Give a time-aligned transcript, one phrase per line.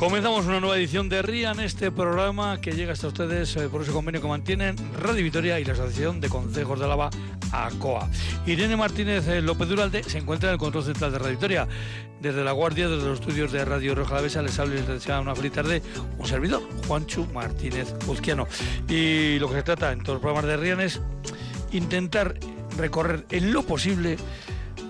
[0.00, 3.92] Comenzamos una nueva edición de RIAN, este programa que llega hasta ustedes eh, por ese
[3.92, 7.10] convenio que mantienen Radio Vitoria y la Asociación de Consejos de Álava,
[7.52, 8.08] ACOA.
[8.46, 11.68] Irene Martínez eh, López Duralde se encuentra en el control central de Radio Vitoria.
[12.18, 15.20] Desde la Guardia, desde los estudios de Radio Roja Alavesa, les habla y les desea
[15.20, 15.82] una feliz tarde
[16.16, 18.48] un servidor, Juanchu Martínez Uzquiano.
[18.88, 20.98] Y lo que se trata en todos los programas de RIAN es
[21.72, 22.36] intentar
[22.78, 24.16] recorrer en lo posible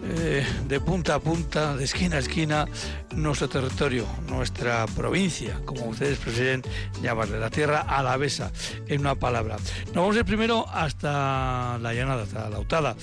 [0.03, 2.67] eh, de punta a punta, de esquina a esquina,
[3.15, 6.63] nuestro territorio, nuestra provincia, como ustedes prefieren
[7.03, 8.51] llamarle, la tierra alavesa,
[8.87, 9.57] en una palabra.
[9.87, 12.97] Nos vamos a ir primero hasta la llanada, hasta la Lautada,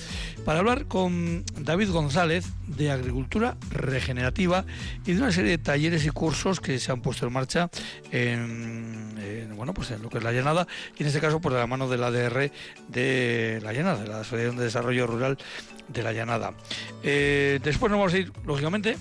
[0.44, 4.64] para hablar con David González de Agricultura Regenerativa
[5.06, 7.70] y de una serie de talleres y cursos que se han puesto en marcha
[8.10, 9.16] en,
[9.56, 11.88] bueno, pues en lo que es la llanada y en este caso por la mano
[11.88, 12.50] del ADR
[12.88, 15.38] de la llanada, de la Asociación de Desarrollo Rural
[15.88, 16.52] de la llanada.
[17.02, 18.96] Eh, después nos vamos a ir, lógicamente,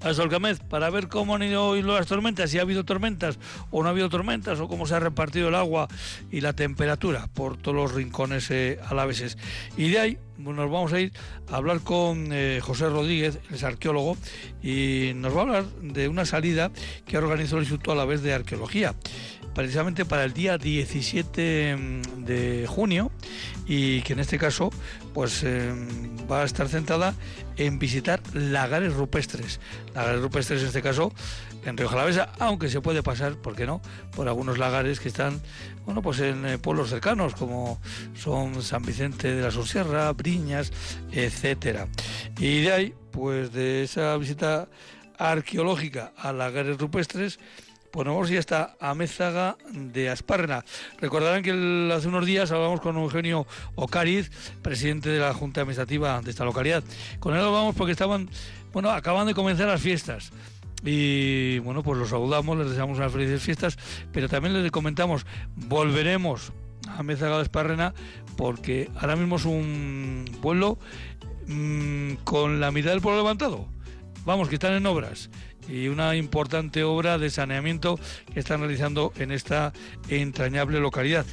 [0.00, 3.38] a Solcamez para ver cómo han ido hoy las tormentas, si ha habido tormentas
[3.70, 5.88] o no ha habido tormentas, o cómo se ha repartido el agua
[6.30, 9.38] y la temperatura por todos los rincones eh, alaveses.
[9.76, 11.12] Y de ahí nos vamos a ir
[11.50, 14.16] a hablar con eh, José Rodríguez, es arqueólogo,
[14.62, 16.70] y nos va a hablar de una salida
[17.06, 18.94] que organizó el Instituto Alavés de Arqueología
[19.54, 23.10] precisamente para el día 17 mm, de junio
[23.66, 24.70] y que en este caso
[25.14, 25.88] pues em,
[26.30, 27.14] va a estar centrada
[27.56, 29.60] en visitar lagares rupestres.
[29.94, 31.12] Lagares rupestres en este caso
[31.64, 33.82] en Río Jalavesa, aunque se puede pasar, ¿por qué no?,
[34.14, 35.40] por algunos lagares que están,
[35.84, 37.80] bueno, pues en eh, pueblos cercanos, como
[38.14, 40.72] son San Vicente de la Sosierra, Briñas,
[41.10, 41.88] etcétera.
[42.38, 44.68] Y de ahí, pues de esa visita
[45.18, 47.38] arqueológica a lagares rupestres,
[47.90, 50.64] pues nos vamos ya está a Mézaga de Asparna.
[51.00, 51.50] Recordarán que
[51.94, 54.30] hace unos días hablamos con Eugenio Ocariz,
[54.62, 56.84] presidente de la Junta Administrativa de esta localidad.
[57.18, 58.28] Con él hablamos porque estaban,
[58.72, 60.32] bueno, acaban de comenzar las fiestas.
[60.84, 63.76] Y bueno, pues los saludamos, les deseamos unas felices fiestas,
[64.12, 66.52] pero también les comentamos, volveremos
[66.96, 67.94] a Mézaga de Esparrena
[68.36, 70.78] porque ahora mismo es un pueblo
[71.46, 73.66] mm, con la mitad del pueblo levantado.
[74.24, 75.30] Vamos, que están en obras
[75.68, 77.98] y una importante obra de saneamiento
[78.32, 79.72] que están realizando en esta
[80.08, 81.26] entrañable localidad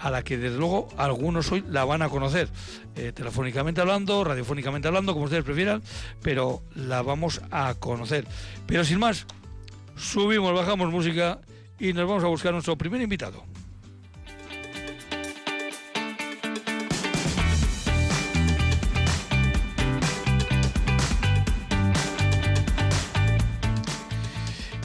[0.00, 2.48] a la que desde luego algunos hoy la van a conocer,
[2.96, 5.82] eh, telefónicamente hablando, radiofónicamente hablando, como ustedes prefieran,
[6.22, 8.26] pero la vamos a conocer.
[8.66, 9.26] Pero sin más,
[9.96, 11.40] subimos, bajamos música
[11.78, 13.44] y nos vamos a buscar nuestro primer invitado.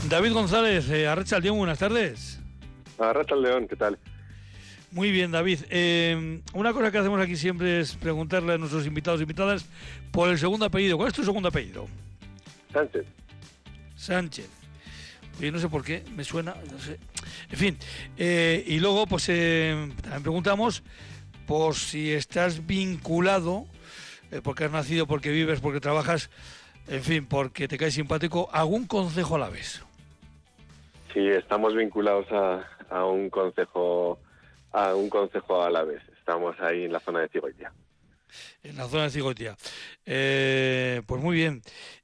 [0.09, 2.39] David González, eh, Arracha León, buenas tardes.
[2.99, 3.97] Arracha León, ¿qué tal?
[4.91, 5.61] Muy bien, David.
[5.69, 9.65] Eh, una cosa que hacemos aquí siempre es preguntarle a nuestros invitados y invitadas
[10.11, 10.95] por el segundo apellido.
[10.95, 11.87] ¿Cuál es tu segundo apellido?
[12.71, 13.05] Sánchez.
[13.95, 14.47] Sánchez.
[15.39, 16.99] Yo no sé por qué, me suena, no sé.
[17.49, 17.77] En fin,
[18.15, 20.83] eh, y luego pues eh, también preguntamos
[21.47, 23.65] por si estás vinculado,
[24.43, 26.29] porque has nacido, porque vives, porque trabajas,
[26.87, 29.84] en fin, porque te caes simpático, algún consejo a la vez.
[31.15, 34.19] Sí, estamos vinculados a, un consejo
[34.73, 36.01] a un consejo a la vez.
[36.19, 37.71] Estamos ahí en la zona de Cigoitia.
[38.61, 39.55] En la zona de Cigoitia.
[40.05, 41.61] Eh, pues muy bien.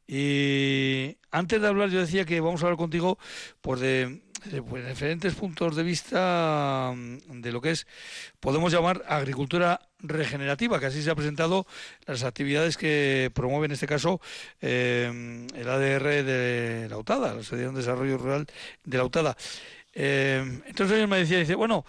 [0.07, 3.17] Y antes de hablar, yo decía que vamos a hablar contigo
[3.59, 4.21] pues de
[4.67, 7.87] pues, diferentes puntos de vista mm, de lo que es,
[8.39, 11.67] podemos llamar agricultura regenerativa, que así se ha presentado
[12.05, 14.19] las actividades que promueve en este caso
[14.61, 18.47] eh, el ADR de la UTADA, la Asociación de Desarrollo Rural
[18.83, 19.37] de la UTADA.
[19.93, 21.85] Eh, entonces él me decía, dice, bueno,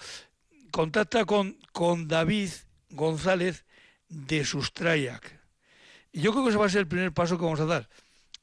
[0.70, 2.50] contacta con, con David
[2.90, 3.64] González
[4.08, 5.40] de Sustrayac.
[6.12, 7.88] Y yo creo que ese va a ser el primer paso que vamos a dar.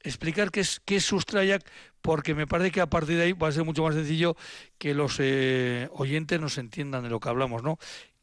[0.02, 1.62] Explicar qué es, qué es Sustrayac
[2.02, 4.36] porque me parece que a partir de ahí va a ser mucho más sencillo
[4.78, 7.78] que los eh, oyentes nos entiendan de lo que hablamos, ¿no?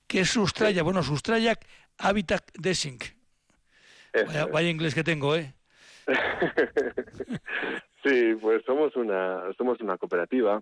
[0.07, 0.83] ¿Qué es Sustrayak?
[0.83, 1.65] Bueno, Sustrayak
[1.97, 3.03] Habitat Desync.
[4.51, 5.53] Vaya, inglés que tengo, ¿eh?
[8.03, 10.62] sí, pues somos una, somos una cooperativa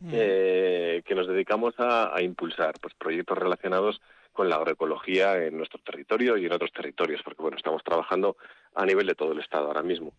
[0.00, 0.10] mm.
[0.12, 4.00] eh, que nos dedicamos a, a, impulsar pues, proyectos relacionados
[4.32, 8.36] con la agroecología en nuestro territorio y en otros territorios, porque bueno, estamos trabajando
[8.74, 10.12] a nivel de todo el Estado ahora mismo.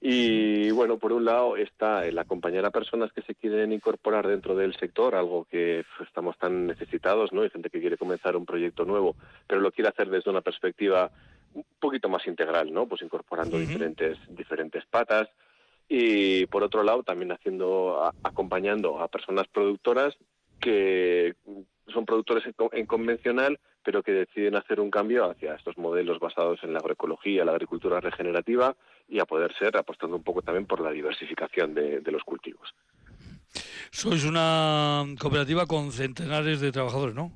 [0.00, 4.54] Y bueno, por un lado está el acompañar a personas que se quieren incorporar dentro
[4.54, 7.42] del sector, algo que estamos tan necesitados, ¿no?
[7.42, 9.16] Hay gente que quiere comenzar un proyecto nuevo,
[9.46, 11.10] pero lo quiere hacer desde una perspectiva
[11.54, 12.86] un poquito más integral, ¿no?
[12.86, 15.28] Pues incorporando diferentes diferentes patas
[15.88, 20.14] y por otro lado también haciendo acompañando a personas productoras
[20.60, 21.34] que
[21.88, 26.72] son productores en, convencional, pero que deciden hacer un cambio hacia estos modelos basados en
[26.72, 28.74] la agroecología, la agricultura regenerativa
[29.08, 32.74] y a poder ser apostando un poco también por la diversificación de, los cultivos.
[33.92, 37.30] Sois una cooperativa con centenares de trabajadores, ¿no?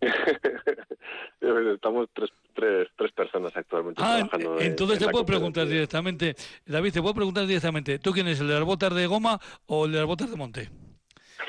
[1.74, 4.60] Estamos tres, tres, tres personas actualmente ah, trabajando.
[4.60, 8.54] Entonces te puedo preguntar directamente, David, te puedo preguntar directamente, ¿tú quién es, el de
[8.54, 10.70] las botas de goma o el de las botas de monte?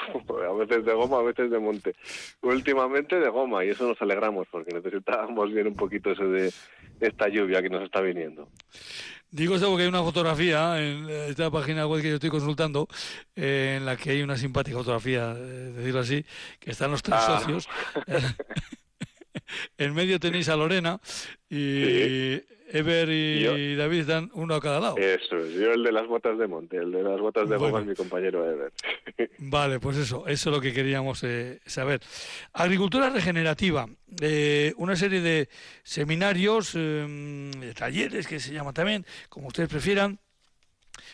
[0.50, 1.96] a veces de goma, a veces de monte.
[2.42, 6.52] Últimamente de goma, y eso nos alegramos, porque necesitábamos bien un poquito eso de
[7.00, 8.50] esta lluvia que nos está viniendo.
[9.30, 12.88] Digo eso porque hay una fotografía en esta página web que yo estoy consultando,
[13.36, 16.26] eh, en la que hay una simpática fotografía, eh, decirlo así,
[16.60, 17.40] que están los tres ah.
[17.40, 17.68] socios.
[19.78, 21.00] en medio tenéis a Lorena
[21.50, 24.98] y Ever y David dan uno a cada lado.
[24.98, 27.86] Eso, yo el de las botas de monte, el de las botas de goma es
[27.86, 28.72] mi compañero Ever.
[29.40, 32.02] vale, pues eso, eso es lo que queríamos eh, saber.
[32.54, 33.88] Agricultura regenerativa,
[34.22, 35.50] eh, una serie de
[35.84, 40.20] seminarios, eh, de talleres que se llama también, como ustedes prefieran,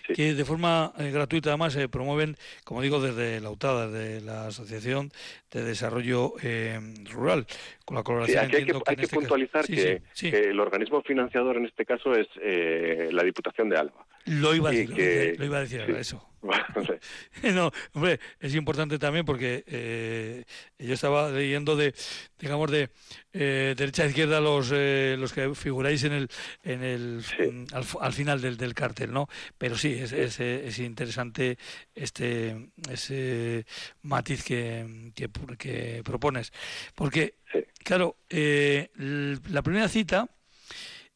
[0.03, 4.47] que de forma eh, gratuita además se promueven, como digo, desde la UTADA, desde la
[4.47, 5.11] Asociación
[5.51, 6.79] de Desarrollo eh,
[7.11, 7.45] Rural,
[7.85, 8.45] con la colaboración.
[8.45, 13.69] hay que, este puntualizar que, el organismo financiador en este caso es eh, la Diputación
[13.69, 14.05] de Álava.
[14.25, 16.27] Lo iba a decir, lo iba a decir eso.
[17.53, 20.43] no, hombre, es importante también porque eh,
[20.77, 21.93] yo estaba leyendo de,
[22.39, 22.89] digamos, de
[23.33, 26.29] eh, derecha a izquierda los eh, los que figuráis en el,
[26.63, 27.65] en el mm,
[27.99, 29.27] al, final del, del cartel, ¿no?
[29.57, 31.57] Pero sí, es, es, es interesante
[31.95, 33.65] este ese
[34.01, 36.51] matiz que, que, que propones,
[36.95, 37.35] porque
[37.83, 40.29] claro, la primera cita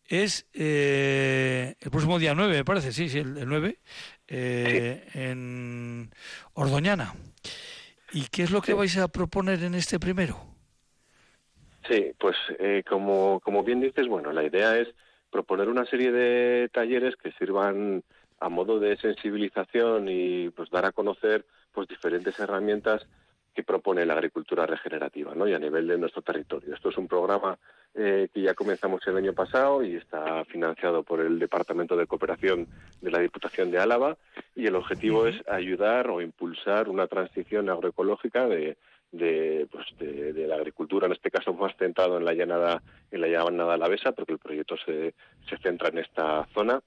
[0.07, 3.77] es el próximo día 9, me parece, sí, sí, el, el 9,
[4.27, 6.09] eh, en
[6.53, 7.13] Ordoñana.
[8.11, 10.37] ¿Y qué es lo que vais a proponer en este primero?
[11.89, 14.89] Sí, pues eh, como, como bien dices, bueno, la idea es
[15.29, 18.03] proponer una serie de talleres que sirvan
[18.39, 23.07] a modo de sensibilización y pues dar a conocer pues diferentes herramientas
[23.53, 25.47] que propone la agricultura regenerativa ¿no?
[25.47, 26.75] y a nivel de nuestro territorio.
[26.75, 27.57] Esto es un programa
[27.95, 32.67] eh, que ya comenzamos el año pasado y está financiado por el Departamento de Cooperación
[33.01, 34.17] de la Diputación de Álava.
[34.55, 38.77] Y el objetivo es ayudar o impulsar una transición agroecológica de,
[39.11, 42.81] de, pues de, la agricultura, en este caso más centrado en la llanada,
[43.11, 45.13] en la llanada alavesa, porque el proyecto se,
[45.49, 46.81] se centra en esta zona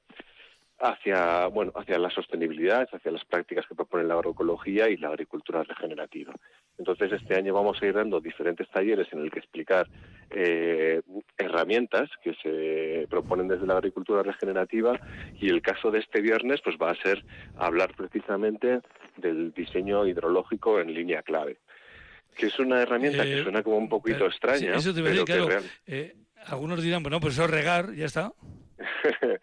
[0.81, 5.63] hacia bueno hacia la sostenibilidad, hacia las prácticas que propone la agroecología y la agricultura
[5.63, 6.33] regenerativa.
[6.79, 9.87] Entonces este año vamos a ir dando diferentes talleres en el que explicar
[10.31, 11.03] eh,
[11.37, 14.99] herramientas que se proponen desde la agricultura regenerativa
[15.39, 17.25] y el caso de este viernes pues va a ser
[17.59, 18.81] hablar precisamente
[19.17, 21.59] del diseño hidrológico en línea clave,
[22.37, 24.77] que es una herramienta que eh, suena como un poquito extraña.
[24.77, 25.49] Eso te pero claro,
[25.87, 26.15] eh,
[26.47, 28.33] algunos dirán, bueno, pues eso regar, ya está.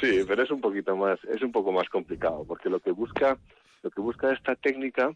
[0.00, 3.38] sí, pero es un poquito más, es un poco más complicado, porque lo que busca,
[3.82, 5.12] lo que busca esta técnica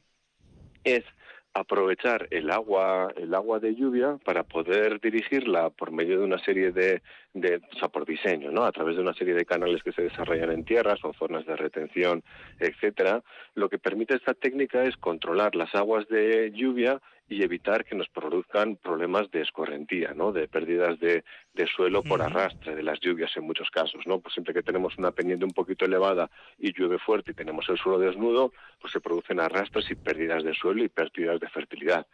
[0.84, 1.05] es
[1.52, 6.70] aprovechar el agua, el agua de lluvia para poder dirigirla por medio de una serie
[6.70, 7.02] de,
[7.34, 8.64] de, o sea, por diseño, ¿no?
[8.64, 11.56] A través de una serie de canales que se desarrollan en tierras o zonas de
[11.56, 12.22] retención,
[12.61, 13.22] etcétera.
[13.55, 17.00] Lo que permite esta técnica es controlar las aguas de lluvia
[17.31, 20.32] y evitar que nos produzcan problemas de escorrentía, ¿no?
[20.32, 24.05] de pérdidas de, de suelo por arrastre de las lluvias en muchos casos.
[24.05, 24.19] ¿no?
[24.19, 27.79] Pues siempre que tenemos una pendiente un poquito elevada y llueve fuerte y tenemos el
[27.79, 32.05] suelo desnudo, pues se producen arrastres y pérdidas de suelo y pérdidas de fertilidad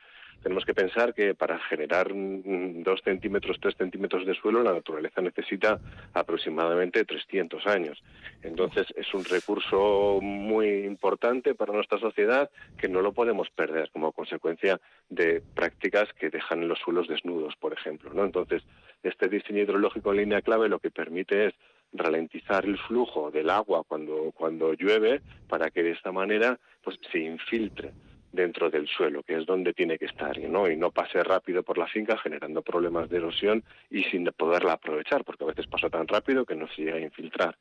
[0.42, 5.80] tenemos que pensar que para generar dos centímetros, tres centímetros de suelo, la naturaleza necesita
[6.14, 8.02] aproximadamente 300 años.
[8.42, 14.12] Entonces, es un recurso muy importante para nuestra sociedad que no lo podemos perder como
[14.12, 18.10] consecuencia de prácticas que dejan los suelos desnudos, por ejemplo.
[18.14, 18.24] ¿no?
[18.24, 18.62] Entonces,
[19.02, 21.54] este diseño hidrológico en línea clave lo que permite es
[21.92, 27.18] ralentizar el flujo del agua cuando, cuando llueve para que de esta manera pues se
[27.18, 27.92] infiltre
[28.36, 30.70] dentro del suelo, que es donde tiene que estar, ¿no?
[30.70, 35.24] y no pase rápido por la finca generando problemas de erosión y sin poderla aprovechar,
[35.24, 37.56] porque a veces pasa tan rápido que no se llega a infiltrar.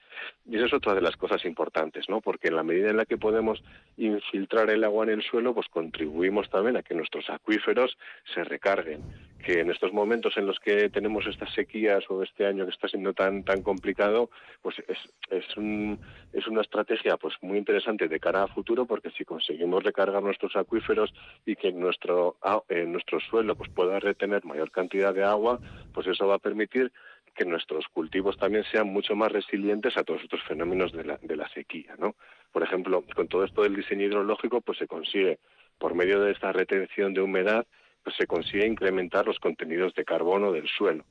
[0.45, 2.21] Y esa es otra de las cosas importantes, ¿no?
[2.21, 3.63] porque en la medida en la que podemos
[3.97, 7.97] infiltrar el agua en el suelo, pues contribuimos también a que nuestros acuíferos
[8.33, 9.01] se recarguen
[9.45, 12.87] que en estos momentos en los que tenemos estas sequías o este año que está
[12.87, 14.31] siendo tan tan complicado,
[14.63, 14.97] pues es,
[15.29, 15.99] es, un,
[16.33, 20.55] es una estrategia pues muy interesante de cara a futuro porque si conseguimos recargar nuestros
[20.55, 21.13] acuíferos
[21.45, 22.37] y que nuestro
[22.69, 25.59] en nuestro suelo pues pueda retener mayor cantidad de agua,
[25.93, 26.91] pues eso va a permitir
[27.35, 31.35] que nuestros cultivos también sean mucho más resilientes a todos estos fenómenos de la, de
[31.35, 32.15] la sequía, ¿no?
[32.51, 35.37] Por ejemplo, con todo esto del diseño hidrológico, pues se consigue
[35.77, 37.67] por medio de esta retención de humedad
[38.05, 41.03] pues se consigue incrementar los contenidos de carbono del suelo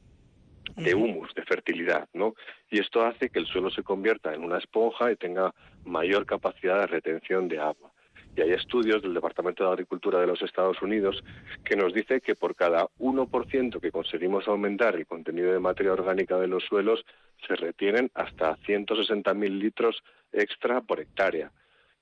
[0.77, 2.35] de humus, de fertilidad, ¿no?
[2.71, 6.81] Y esto hace que el suelo se convierta en una esponja y tenga mayor capacidad
[6.81, 7.93] de retención de agua.
[8.37, 11.23] Y hay estudios del Departamento de Agricultura de los Estados Unidos
[11.65, 16.39] que nos dice que por cada 1% que conseguimos aumentar el contenido de materia orgánica
[16.39, 17.05] de los suelos,
[17.47, 21.53] se retienen hasta 160.000 litros extra por hectárea.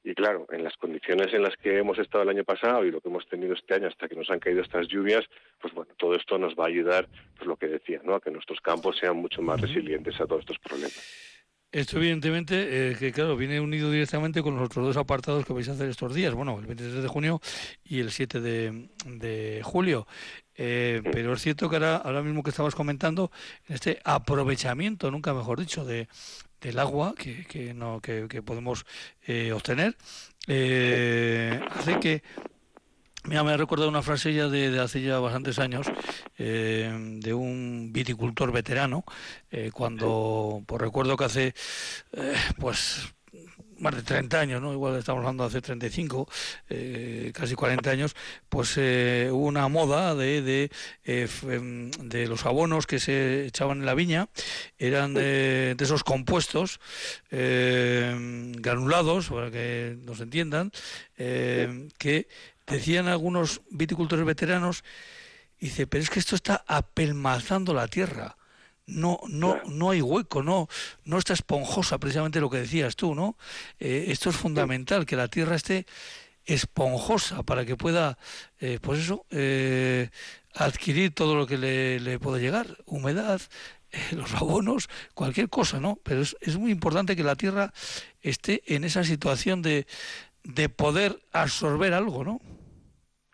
[0.04, 3.00] Y claro, en las condiciones en las que hemos estado el año pasado y lo
[3.00, 5.24] que hemos tenido este año hasta que nos han caído estas lluvias,
[5.60, 8.16] pues bueno, todo esto nos va a ayudar, pues lo que decía, ¿no?
[8.16, 11.32] A que nuestros campos sean mucho más resilientes a todos estos problemas.
[11.70, 15.68] Esto evidentemente, eh, que claro, viene unido directamente con los otros dos apartados que vais
[15.70, 17.40] a hacer estos días, bueno, el 23 de junio
[17.82, 20.06] y el 7 de, julio.
[20.54, 23.30] Eh, pero es cierto que ahora, ahora mismo que estabas comentando,
[23.68, 26.08] este aprovechamiento, nunca mejor dicho, de,
[26.62, 28.86] del agua que, que, no, que, podemos
[29.26, 29.96] eh, obtener,
[30.46, 32.22] hace que
[33.24, 35.86] Mira, me ha recordado una frase ya de, hace ya bastantes años
[36.38, 39.04] eh, de un viticultor veterano,
[39.52, 41.54] eh, cuando, pues recuerdo que hace,
[42.14, 43.14] eh, pues
[43.82, 44.72] más de 30 años, ¿no?
[44.72, 46.28] igual estamos hablando hace 35,
[46.70, 48.14] eh, casi 40 años,
[48.48, 50.70] pues eh, hubo una moda de, de,
[51.04, 54.28] eh, em, de, los abonos que se echaban en la viña,
[54.78, 56.80] eran de, de esos compuestos
[57.30, 60.70] granulados, para que nos entiendan,
[61.16, 62.28] que
[62.66, 64.84] decían algunos viticultores veteranos,
[65.58, 68.36] dice, pero es que esto está apelmazando la tierra
[68.86, 70.68] no no no hay hueco no
[71.04, 73.36] no está esponjosa precisamente lo que decías tú no
[73.78, 75.86] eh, esto es fundamental que la tierra esté
[76.44, 78.18] esponjosa para que pueda
[78.60, 80.10] eh, pues eso eh,
[80.54, 83.40] adquirir todo lo que le, le puede llegar humedad
[84.12, 87.72] los abonos cualquier cosa no pero es, es muy importante que la tierra
[88.20, 89.86] esté en esa situación de
[90.42, 92.40] de poder absorber algo no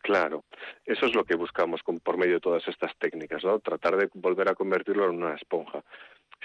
[0.08, 0.42] Claro,
[0.84, 3.58] eso es lo que buscamos por medio de todas estas técnicas, ¿no?
[3.58, 5.82] Tratar de volver a convertirlo en una esponja.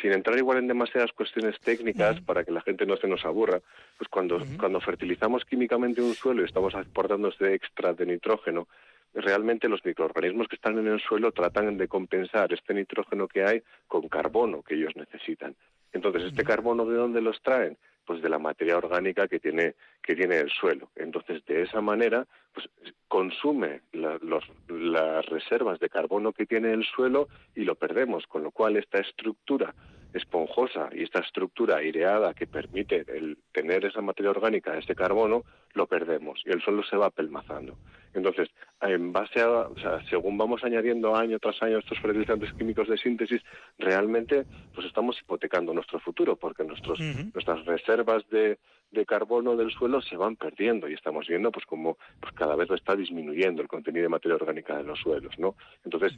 [0.01, 3.62] Sin entrar igual en demasiadas cuestiones técnicas para que la gente no se nos aburra,
[3.98, 8.68] pues cuando, cuando fertilizamos químicamente un suelo y estamos aportando extra de nitrógeno,
[9.13, 13.62] realmente los microorganismos que están en el suelo tratan de compensar este nitrógeno que hay
[13.88, 15.56] con carbono que ellos necesitan.
[15.92, 17.77] Entonces, ¿este carbono de dónde los traen?
[18.05, 20.89] Pues de la materia orgánica que tiene que tiene el suelo.
[20.95, 22.69] Entonces, de esa manera, pues
[23.07, 28.77] consume las reservas de carbono que tiene el suelo y lo perdemos, con lo cual
[28.77, 29.74] esta estructura
[30.13, 35.43] esponjosa y esta estructura aireada que permite el tener esa materia orgánica, ese carbono,
[35.74, 37.77] lo perdemos y el suelo se va pelmazando.
[38.13, 38.50] Entonces,
[38.82, 42.98] en base a, o sea, según vamos añadiendo año tras año estos fertilizantes químicos de
[42.98, 43.41] síntesis,
[43.79, 48.60] realmente pues estamos hipotecando nuestro futuro porque nuestros, nuestras reservas de,
[48.91, 52.70] de carbono del suelo se van perdiendo y estamos viendo pues como pues cada vez
[52.70, 55.55] está disminuyendo el contenido de materia orgánica de los suelos, ¿no?
[55.84, 56.13] Entonces,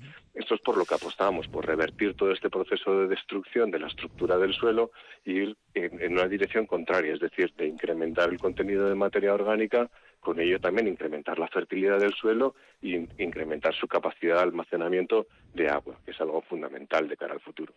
[0.45, 3.87] esto es por lo que apostamos, por revertir todo este proceso de destrucción de la
[3.87, 4.91] estructura del suelo
[5.25, 9.33] e ir en, en una dirección contraria, es decir, de incrementar el contenido de materia
[9.33, 15.25] orgánica, con ello también incrementar la fertilidad del suelo e incrementar su capacidad de almacenamiento
[15.55, 17.73] de agua, que es algo fundamental de cara al futuro.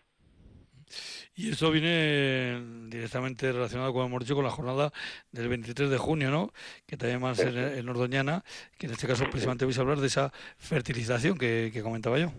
[1.35, 4.93] Y esto viene directamente relacionado, como hemos dicho, con la jornada
[5.31, 6.53] del 23 de junio, ¿no?
[6.87, 8.45] Que también va a ser en Ordoñana,
[8.77, 12.33] que en este caso precisamente vais a hablar de esa fertilización que, comentaba yo.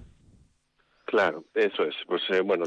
[1.10, 1.96] Claro, eso es.
[2.06, 2.66] Pues eh, bueno,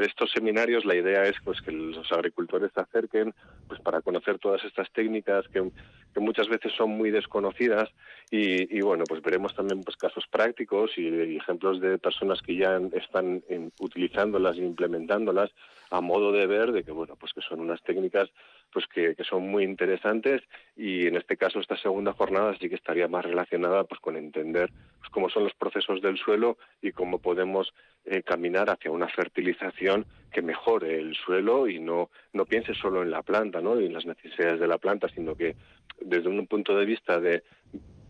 [0.00, 3.32] estos seminarios la idea es pues que los agricultores se acerquen
[3.68, 5.70] pues para conocer todas estas técnicas que,
[6.16, 7.88] muchas veces son muy desconocidas
[8.28, 13.44] y, bueno, pues veremos también pues casos prácticos y, ejemplos de personas que ya están
[13.78, 15.50] utilizándolas e implementándolas
[15.90, 18.30] a modo de ver de que bueno, pues que son unas técnicas
[18.72, 20.42] pues que, son muy interesantes
[20.76, 24.70] y en este caso esta segunda jornada sí que estaría más relacionada pues con entender
[24.98, 27.72] pues, cómo son los procesos del suelo y cómo podemos
[28.04, 33.10] eh, caminar hacia una fertilización que mejore el suelo y no no piense solo en
[33.10, 33.80] la planta ¿no?
[33.80, 35.56] y en las necesidades de la planta sino que
[36.00, 37.42] desde un punto de vista de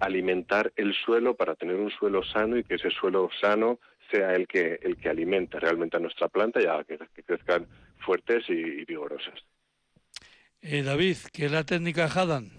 [0.01, 3.79] alimentar el suelo para tener un suelo sano y que ese suelo sano
[4.11, 7.67] sea el que el que alimenta realmente a nuestra planta y a que, crezcan
[7.99, 9.35] fuertes y, vigorosas.
[10.62, 12.50] Eh, David, ¿qué es la técnica Hadan?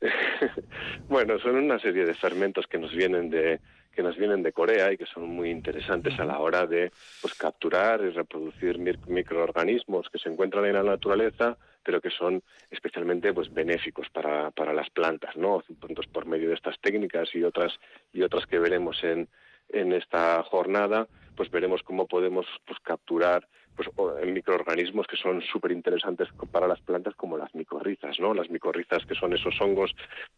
[1.08, 3.60] bueno, son una serie de fermentos que nos vienen de
[3.92, 7.34] que nos vienen de Corea y que son muy interesantes a la hora de pues
[7.34, 13.52] capturar y reproducir microorganismos que se encuentran en la naturaleza pero que son especialmente pues
[13.52, 15.62] benéficos para, para las plantas, ¿no?
[15.68, 17.72] Entonces, por medio de estas técnicas y otras
[18.12, 19.28] y otras que veremos en,
[19.72, 23.88] en esta jornada, pues veremos cómo podemos pues, capturar pues
[24.22, 28.34] en microorganismos que son súper interesantes para las plantas como las micorrizas, ¿no?
[28.34, 29.94] Las micorrizas que son esos hongos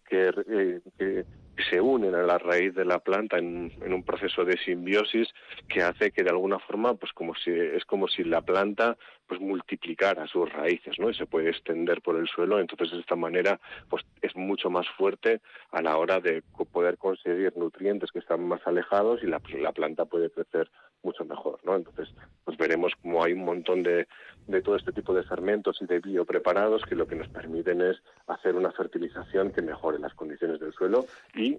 [0.08, 1.24] que, eh, que
[1.70, 5.28] se unen a la raíz de la planta en, un proceso de simbiosis
[5.68, 8.96] que hace que de alguna forma pues como si es como si la planta
[9.26, 13.16] pues multiplicara sus raíces no y se puede extender por el suelo entonces de esta
[13.16, 18.46] manera pues es mucho más fuerte a la hora de poder conseguir nutrientes que están
[18.46, 20.70] más alejados y la planta puede crecer
[21.02, 22.08] mucho mejor no entonces
[22.44, 24.06] pues veremos como hay un montón de,
[24.46, 27.96] de todo este tipo de fermentos y de biopreparados que lo que nos permiten es
[28.26, 31.58] hacer una fertilización que mejore las condiciones del suelo y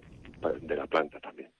[0.60, 1.50] de la planta también.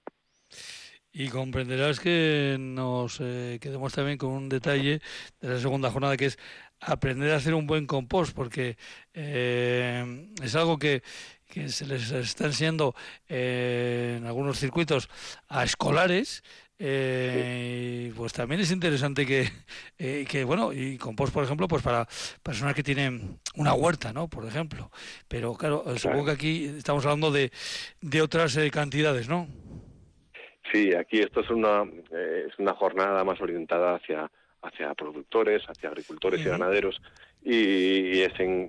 [1.17, 4.99] Y comprenderás que nos eh, quedemos también con un detalle
[5.39, 6.37] de la segunda jornada que es
[6.81, 8.77] aprender a hacer un buen compost, porque
[9.13, 11.03] eh, es algo que,
[11.47, 12.95] que, se les está enseñando
[13.29, 15.09] eh, en algunos circuitos
[15.47, 16.43] a escolares
[16.77, 19.47] eh, pues también es interesante que,
[19.97, 22.07] eh, que, bueno, y compost, por ejemplo, pues para
[22.43, 24.27] personas que tienen una huerta, ¿no?
[24.27, 24.91] Por ejemplo.
[25.27, 27.51] Pero claro, supongo que aquí estamos hablando de,
[28.01, 29.47] de otras eh, cantidades, ¿no?
[30.71, 34.29] Sí, aquí esto es una, es una jornada más orientada hacia,
[34.61, 36.99] hacia productores, hacia agricultores y ganaderos,
[37.43, 38.67] y, es en,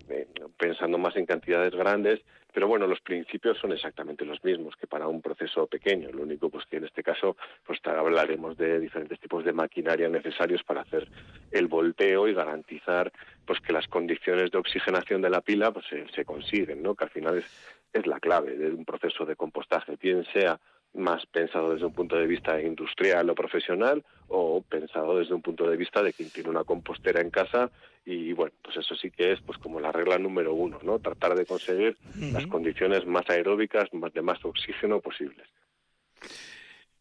[0.59, 2.21] pensando más en cantidades grandes
[2.57, 6.11] pero bueno, los principios son exactamente los mismos que para un proceso pequeño.
[6.11, 7.37] Lo único pues que en este caso
[7.67, 11.07] pues hablaremos de diferentes tipos de maquinaria necesarios para hacer
[11.51, 13.13] el volteo y garantizar
[13.45, 15.85] pues que las condiciones de oxigenación de la pila pues
[16.15, 16.95] se, consiguen, ¿no?
[16.95, 17.45] Que al final
[17.93, 20.59] es, la clave de un proceso de compostaje, bien sea
[20.97, 25.69] más pensado desde un punto de vista industrial o profesional o pensado desde un punto
[25.69, 27.71] de vista de quien tiene una compostera en casa
[28.05, 30.99] y bueno, pues eso sí que es pues como la regla número uno, ¿no?
[30.99, 31.97] Tratar de conseguir
[32.33, 35.47] las condiciones más aeróbicas, más de más oxígeno posibles.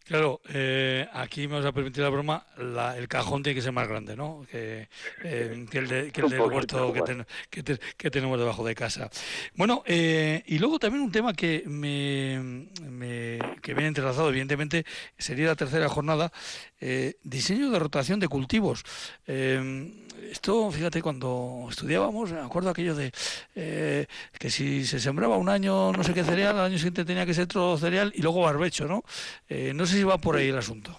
[0.06, 2.46] Claro, eh, aquí me vas a permitir la broma,
[2.96, 4.46] el cajón tiene que ser más grande, ¿no?
[4.52, 4.88] Que,
[5.24, 6.94] eh, el, de, que el del huerto
[7.50, 9.10] que, tenemos debajo de casa.
[9.56, 12.68] Bueno, eh, y luego también un tema que me,
[13.64, 14.86] que viene entrelazado, evidentemente,
[15.18, 16.32] sería la tercera jornada,
[17.24, 18.84] diseño de rotación de cultivos.
[20.32, 23.12] Esto, fíjate, cuando estudiábamos, me acuerdo aquello de
[23.54, 27.34] que si se sembraba un año no sé qué cereal, al año siguiente tenía que
[27.34, 29.04] ser otro cereal y luego barbecho, ¿no?
[29.50, 30.92] no sé si va por ahí el asunto.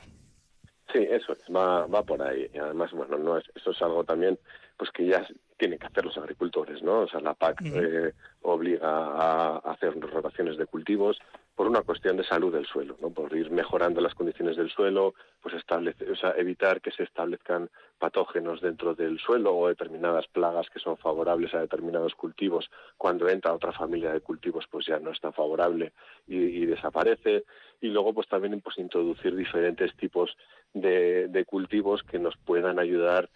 [0.92, 2.48] Sí, eso va, va por ahí.
[2.54, 4.38] Y además, bueno, no es, eso es algo también
[4.76, 5.26] pues que ya
[5.56, 7.00] tienen que hacer los agricultores, ¿no?
[7.00, 11.18] O sea, la PAC eh, obliga a hacer rotaciones de cultivos
[11.56, 13.10] por una cuestión de salud del suelo, ¿no?
[13.10, 17.70] Por ir mejorando las condiciones del suelo, pues establecer, o sea, evitar que se establezcan
[17.98, 22.70] patógenos dentro del suelo o determinadas plagas que son favorables a determinados cultivos.
[22.98, 25.94] Cuando entra otra familia de cultivos, pues ya no es tan favorable
[26.26, 27.44] y, y desaparece.
[27.80, 30.36] Y luego, pues también pues introducir diferentes tipos
[30.74, 33.30] de, de cultivos que nos puedan ayudar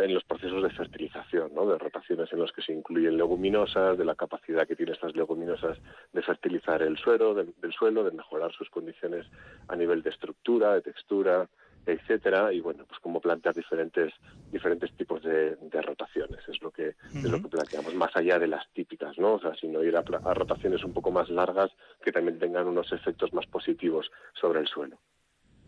[0.00, 1.66] en los procesos de fertilización, ¿no?
[1.66, 5.78] de rotaciones en los que se incluyen leguminosas, de la capacidad que tienen estas leguminosas
[6.12, 9.26] de fertilizar el suelo, del suelo, de mejorar sus condiciones
[9.68, 11.48] a nivel de estructura, de textura,
[11.86, 14.12] etcétera, y bueno, pues cómo plantear diferentes
[14.52, 18.68] diferentes tipos de, rotaciones, es lo que es lo que planteamos, más allá de las
[18.72, 19.34] típicas, ¿no?
[19.34, 21.70] O sea, sino ir a, rotaciones un poco más largas
[22.02, 24.98] que también tengan unos efectos más positivos sobre el suelo.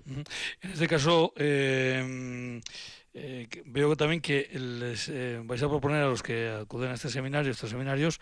[0.06, 2.60] En este caso, eh,
[3.12, 7.08] eh, veo también que les eh, vais a proponer a los que acuden a este
[7.08, 8.20] seminario, estos seminarios,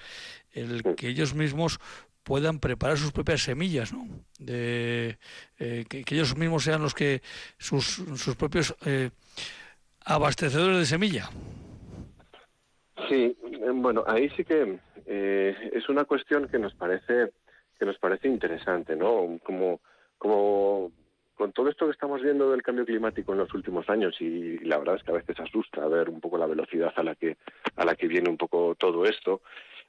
[0.53, 1.79] el que ellos mismos
[2.22, 4.07] puedan preparar sus propias semillas, ¿no?
[4.38, 5.18] De,
[5.59, 7.20] eh, que, ellos mismos sean los que
[7.59, 7.85] sus,
[8.16, 8.74] sus propios
[10.05, 11.31] abastecedores de semilla.
[13.09, 13.37] Sí,
[13.74, 17.33] bueno, ahí sí que es una cuestión que nos parece
[17.79, 19.38] que nos parece interesante, ¿no?
[19.44, 19.81] Como
[20.18, 20.90] como
[21.38, 24.77] con todo esto que estamos viendo del cambio climático en los últimos años y, la
[24.77, 27.37] verdad es que a veces asusta ver un poco la velocidad a la que
[27.77, 29.40] a la que viene un poco todo esto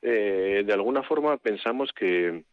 [0.03, 2.43] eh, de alguna forma pensamos que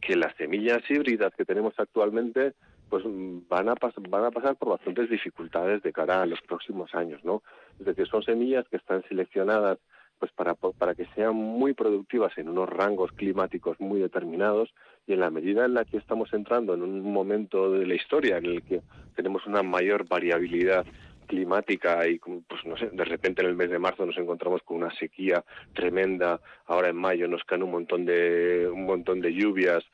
[0.00, 2.54] que las semillas híbridas que tenemos actualmente
[2.88, 3.74] pues van a
[4.08, 7.42] van a pasar por bastantes dificultades de cara a los próximos años no
[7.78, 9.78] es decir son semillas que están seleccionadas
[10.20, 14.68] pues para, para que sean muy productivas en unos rangos climáticos muy determinados
[15.06, 18.36] y en la medida en la que estamos entrando en un momento de la historia
[18.36, 18.82] en el que
[19.16, 20.84] tenemos una mayor variabilidad
[21.26, 24.76] climática y pues no sé, de repente en el mes de marzo nos encontramos con
[24.78, 29.84] una sequía tremenda, ahora en mayo nos caen un montón de un montón de lluvias,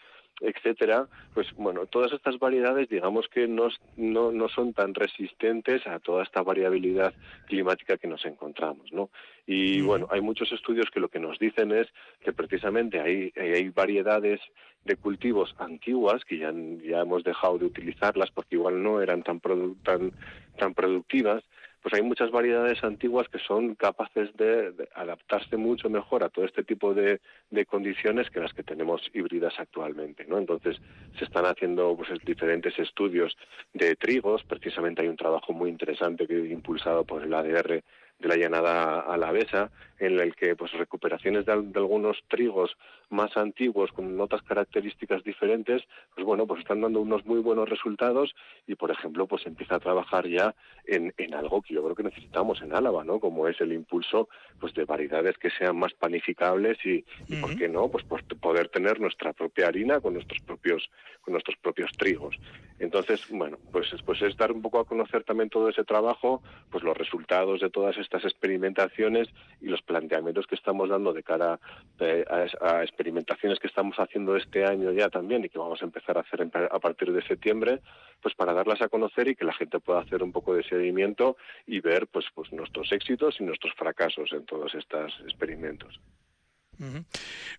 [0.41, 5.99] etcétera, pues bueno, todas estas variedades digamos que no, no, no son tan resistentes a
[5.99, 7.15] toda esta variabilidad
[7.47, 9.11] climática que nos encontramos, ¿no?
[9.47, 11.87] Y bueno, hay muchos estudios que lo que nos dicen es
[12.23, 14.41] que precisamente hay, hay variedades
[14.85, 19.41] de cultivos antiguas que ya, ya hemos dejado de utilizarlas porque igual no eran tan,
[19.83, 20.13] tan,
[20.59, 21.43] tan productivas,
[21.87, 26.65] pues hay muchas variedades antiguas que son capaces de, adaptarse mucho mejor a todo este
[26.65, 27.21] tipo de,
[27.69, 30.37] condiciones que las que tenemos híbridas actualmente, ¿no?
[30.37, 30.79] Entonces
[31.17, 33.37] se están haciendo pues diferentes estudios
[33.73, 37.85] de trigos, precisamente hay un trabajo muy interesante que impulsado por el ADR
[38.19, 42.77] de la llanada alavesa, en el que pues recuperaciones de, algunos trigos
[43.09, 45.83] más antiguos con otras características diferentes,
[46.15, 48.35] pues bueno, pues están dando unos muy buenos resultados
[48.67, 50.55] y por ejemplo, pues empieza a trabajar ya
[50.87, 53.21] en, en algo que yo creo que necesitamos en Álava, ¿no?
[53.21, 54.29] Como es el impulso
[54.61, 57.05] pues de variedades que sean más panificables y,
[57.41, 60.89] por qué no, pues, pues poder tener nuestra propia harina con nuestros propios
[61.21, 62.37] con nuestros propios trigos.
[62.79, 66.85] Entonces, bueno, pues, pues es dar un poco a conocer también todo ese trabajo, pues
[66.85, 69.29] los resultados de todas estas experimentaciones
[69.61, 71.59] y los planteamientos que estamos dando de cara
[72.01, 72.25] eh,
[72.61, 76.21] a, experimentaciones que estamos haciendo este año ya también y que vamos a empezar a
[76.21, 77.81] hacer a partir de septiembre,
[78.21, 81.37] pues para darlas a conocer y que la gente pueda hacer un poco de seguimiento
[81.67, 86.01] y ver pues, pues nuestros éxitos y nuestros fracasos en todos estos experimentos.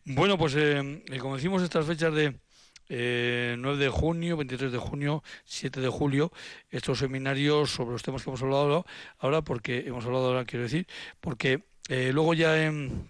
[0.06, 2.36] Bueno, pues eh, como decimos, estas fechas de
[2.90, 6.32] eh, 9 de junio, 23 de junio, 7 de julio,
[6.70, 8.86] estos seminarios sobre los temas que hemos hablado
[9.18, 10.88] ahora, porque hemos hablado ahora, quiero decir,
[11.20, 13.10] porque eh, luego ya en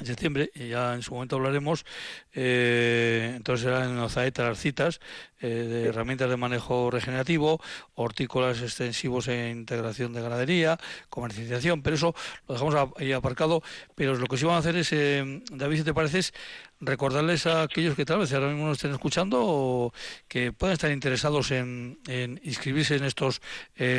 [0.00, 1.86] en septiembre, y ya en su momento hablaremos,
[2.34, 5.00] eh, entonces serán en Ozaeta las citas
[5.40, 7.60] eh, de herramientas de manejo regenerativo,
[7.94, 12.14] hortícolas extensivos e integración de ganadería, comercialización, pero eso
[12.46, 13.62] lo dejamos ahí aparcado,
[13.94, 16.34] pero lo que sí vamos a hacer es, eh, David, si te parece, es
[16.78, 19.94] recordarles a aquellos que tal vez ahora mismo nos estén escuchando o
[20.28, 21.98] que puedan estar interesados en,
[22.42, 23.40] inscribirse en estos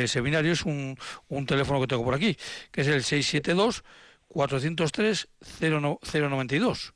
[0.06, 0.96] seminarios, un,
[1.28, 2.36] un teléfono que tengo por aquí,
[2.70, 3.82] que es el 672
[4.28, 5.28] 403
[5.60, 6.94] 092.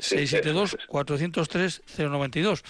[0.00, 2.64] 672 403 092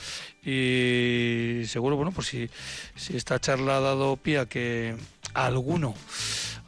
[0.44, 2.50] y seguro bueno pues si,
[2.96, 4.96] si esta charla ha dado pie a que
[5.32, 5.94] alguno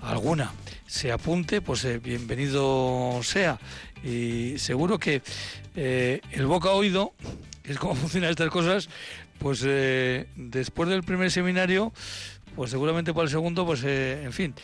[0.00, 0.52] alguna
[0.86, 3.58] se apunte pues eh, bienvenido sea.
[4.04, 5.22] Y seguro que
[5.74, 7.14] eh, el boca oído
[7.62, 8.88] que es como funcionan estas cosas
[9.38, 11.92] pues eh, después del primer seminario
[12.54, 14.54] pues seguramente para el segundo pues en fin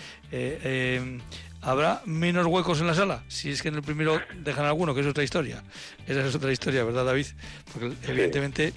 [1.69, 5.03] habrá menos huecos en la sala, si es que en el primero dejan alguno, que
[5.03, 5.63] es otra historia.
[6.07, 7.27] Esa es otra historia, ¿verdad, David?
[7.71, 8.73] Porque evidentemente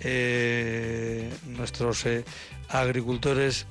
[0.00, 2.22] eh, nuestros eh,
[2.68, 3.66] agricultores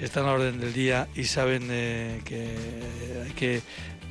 [0.00, 2.56] están a la orden del día y saben eh, que
[3.26, 3.62] hay que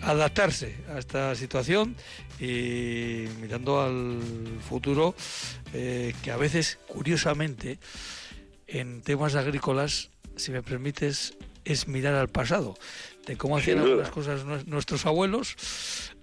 [0.02, 1.98] adaptarse a esta situación
[2.40, 4.22] y mirando al
[4.68, 5.14] futuro,
[5.72, 7.80] que a veces, curiosamente,
[8.68, 12.76] en temas agrícolas, si me permites, es mirar al pasado
[13.26, 15.56] de cómo hacían las cosas nuestros abuelos,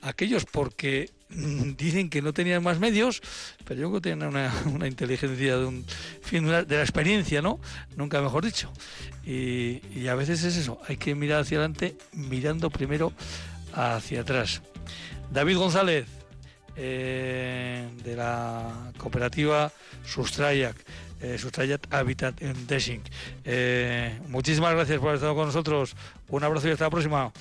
[0.03, 3.23] aquellos porque mm, dicen que no tenían más medios,
[3.65, 5.85] pero yo creo que tenían una, inteligencia de un
[6.23, 7.59] fin de la experiencia, ¿no?
[7.97, 8.71] Nunca mejor dicho.
[9.25, 13.13] Y, a veces es eso, hay que mirar hacia adelante mirando primero
[13.73, 14.63] hacia atrás.
[15.31, 16.07] David González,
[16.77, 19.73] eh, de la cooperativa
[20.05, 20.77] Sustrayac
[21.21, 23.03] eh, Sustrayat Habitat en Deshing.
[23.45, 25.97] Eh, muchísimas gracias por haber estado con nosotros.
[26.29, 27.33] Un abrazo y hasta la próxima.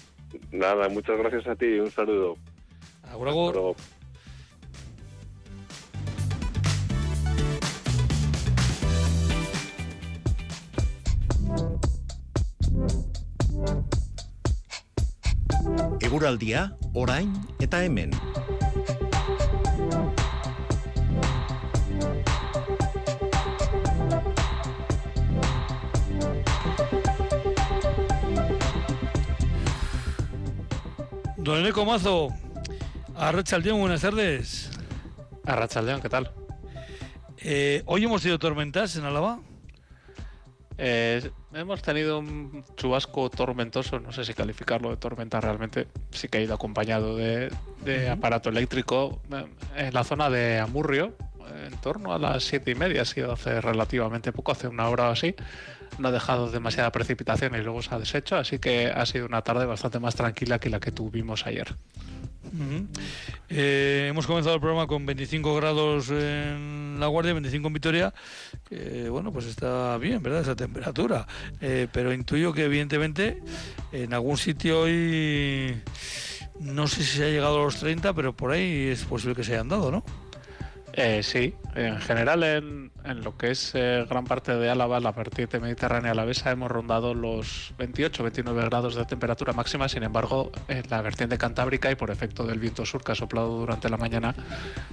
[0.52, 1.80] Nada, muchas gracias a ti.
[1.80, 2.38] Un saludo.
[3.12, 3.76] Agur, agur.
[16.02, 18.12] Eguraldia, orain eta hemen.
[31.39, 32.34] Don Eneco Mazo,
[33.15, 34.69] Arrachaldeón, buenas tardes.
[35.45, 36.32] Arrachaldeón, ¿qué tal?
[37.38, 39.39] Eh, Hoy hemos tenido tormentas en Álava.
[40.78, 46.39] Eh, hemos tenido un chubasco tormentoso, no sé si calificarlo de tormenta realmente, sí que
[46.39, 47.49] ha ido acompañado de,
[48.12, 49.45] aparato eléctrico eh,
[49.78, 51.15] en la zona de Amurrio,
[51.65, 55.08] en torno a las siete y media, ha sido hace relativamente poco, hace una hora
[55.08, 55.36] o así
[55.97, 59.41] no ha dejado demasiada precipitación y luego se ha deshecho, así que ha sido una
[59.41, 61.75] tarde bastante más tranquila que la que tuvimos ayer.
[63.49, 68.13] Eh, hemos comenzado el programa con 25 grados en La Guardia, 25 en Vitoria.
[69.10, 70.41] bueno, pues está bien, ¿verdad?
[70.41, 71.28] Esa temperatura.
[71.62, 73.41] Eh, pero intuyo que, evidentemente,
[73.91, 75.82] en algún sitio hoy.
[76.60, 79.45] No sé si se ha llegado a los 30, pero por ahí es posible que
[79.45, 80.04] se hayan dado, ¿no?
[81.01, 82.91] Eh, sí, en general en,
[83.23, 87.73] lo que es eh, gran parte de Álava, la vertiente mediterránea alavesa, hemos rondado los
[87.77, 92.59] 28-29 grados de temperatura máxima, sin embargo, en la vertiente cantábrica y por efecto del
[92.59, 94.35] viento sur que ha soplado durante la mañana,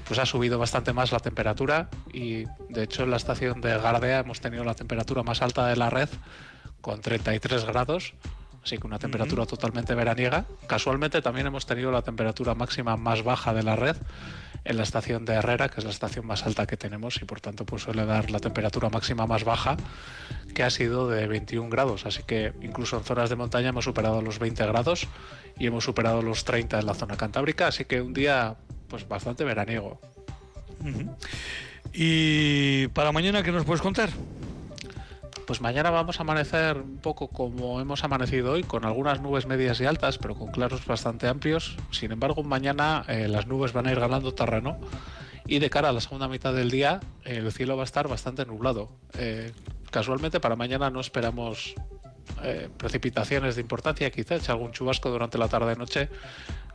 [0.06, 1.88] pues ha subido bastante más la temperatura.
[2.12, 5.74] Y de hecho en la estación de Gardea hemos tenido la temperatura más alta de
[5.74, 6.08] la red
[6.82, 8.14] con 33 grados,
[8.62, 10.44] así que una temperatura totalmente veraniega.
[10.68, 13.96] Casualmente también hemos tenido la temperatura máxima más baja de la red
[14.66, 17.40] en la estación de Herrera, que es la estación más alta que tenemos y por
[17.40, 19.76] tanto pues suele dar la temperatura máxima más baja,
[20.54, 22.06] que ha sido de 21 grados.
[22.06, 25.06] Así que incluso en zonas de montaña hemos superado los 20 grados
[25.58, 28.56] y hemos superado los 30 en la zona cantábrica, así que un día
[28.88, 30.00] pues bastante veraniego.
[31.92, 34.10] ¿Y para mañana qué nos puedes contar?
[35.46, 39.80] Pues mañana vamos a amanecer un poco como hemos amanecido hoy, con algunas nubes medias
[39.80, 41.76] y altas, pero con claros bastante amplios.
[41.92, 44.76] Sin embargo, mañana eh, las nubes van a ir ganando terreno
[45.46, 48.44] y de cara a la segunda mitad del día el cielo va a estar bastante
[48.44, 48.90] nublado.
[49.18, 49.52] Eh,
[49.92, 51.76] casualmente para mañana no esperamos
[52.42, 56.08] eh, precipitaciones de importancia, quizás algún chubasco durante la tarde-noche,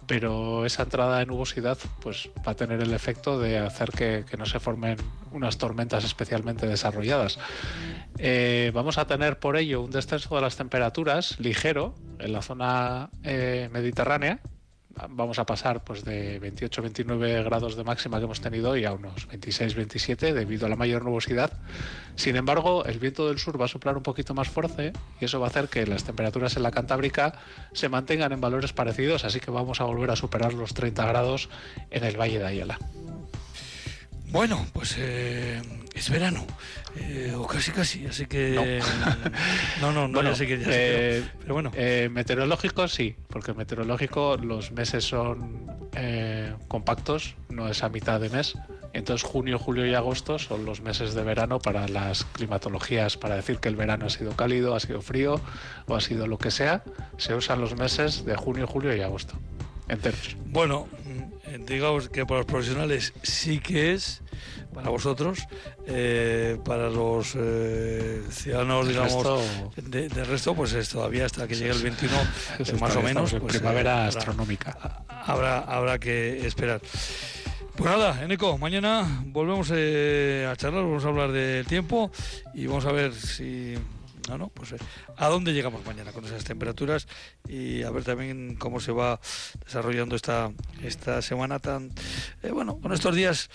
[0.08, 4.46] pero esa entrada de nubosidad pues va a tener el efecto de hacer que, no
[4.46, 4.98] se formen
[5.32, 7.40] unas tormentas especialmente desarrolladas.
[8.18, 13.10] Eh, vamos a tener por ello un descenso de las temperaturas ligero en la zona
[13.24, 14.40] eh, mediterránea,
[15.10, 19.28] vamos a pasar pues de 28-29 grados de máxima que hemos tenido hoy a unos
[19.30, 21.52] 26-27 debido a la mayor nubosidad.
[22.16, 25.40] Sin embargo, el viento del sur va a soplar un poquito más fuerte y eso
[25.40, 27.34] va a hacer que las temperaturas en la Cantábrica
[27.74, 31.50] se mantengan en valores parecidos, así que vamos a volver a superar los 30 grados
[31.90, 32.80] en el Valle de Ayala.
[34.32, 35.62] Bueno, pues eh,
[35.94, 36.46] es verano,
[36.96, 38.82] eh, o casi casi, así que...
[39.82, 40.58] No, no, no, ya sé que...
[40.58, 41.72] Ya eh, pero bueno.
[42.12, 45.68] meteorológico sí, porque meteorológico los meses son
[46.70, 48.56] compactos, no es a mitad de mes.
[48.94, 53.58] Entonces junio, julio y agosto son los meses de verano para las climatologías, para decir
[53.58, 55.42] que el verano ha sido cálido, ha sido frío
[55.88, 56.84] o ha sido lo que sea.
[57.18, 59.34] Se usan los meses de junio, julio y agosto.
[59.88, 60.38] Enteros.
[60.46, 60.88] Bueno,
[61.60, 64.22] digamos que para los profesionales sí que es,
[64.74, 65.40] para vosotros,
[65.88, 69.44] eh, para los eh, ciudadanos, digamos,
[69.76, 72.14] del de, resto, pues es todavía hasta que llegue el 21,
[72.80, 73.34] más o menos.
[73.34, 75.04] Pues, primavera eh, astronómica.
[75.08, 76.82] Habrá, habrá que esperar.
[77.76, 82.12] Pues nada, Eneco, mañana volvemos a charlar, vamos a hablar del tiempo
[82.54, 83.76] y vamos a ver si
[84.28, 84.78] no, no, pues eh,
[85.18, 87.08] a dónde llegamos mañana con esas temperaturas
[87.48, 89.20] y a ver también cómo se va
[89.66, 90.52] desarrollando esta,
[90.84, 91.92] esta semana tan,
[92.44, 93.50] eh, bueno, con estos días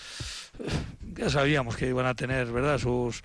[0.59, 0.69] eh,
[1.15, 2.77] ya sabíamos que iban a tener, ¿verdad?
[2.77, 3.23] Sus,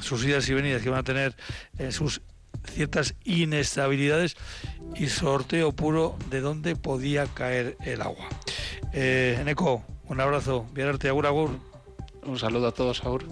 [0.00, 1.36] sus idas y venidas, que iban a tener
[1.90, 2.22] sus
[2.72, 4.36] ciertas inestabilidades
[4.94, 8.28] y sorteo puro de dónde podía caer el agua.
[8.92, 11.50] Eh, Eneco, un abrazo, Viararte, agur, agur.
[12.22, 13.24] Un saludo a todos, agur.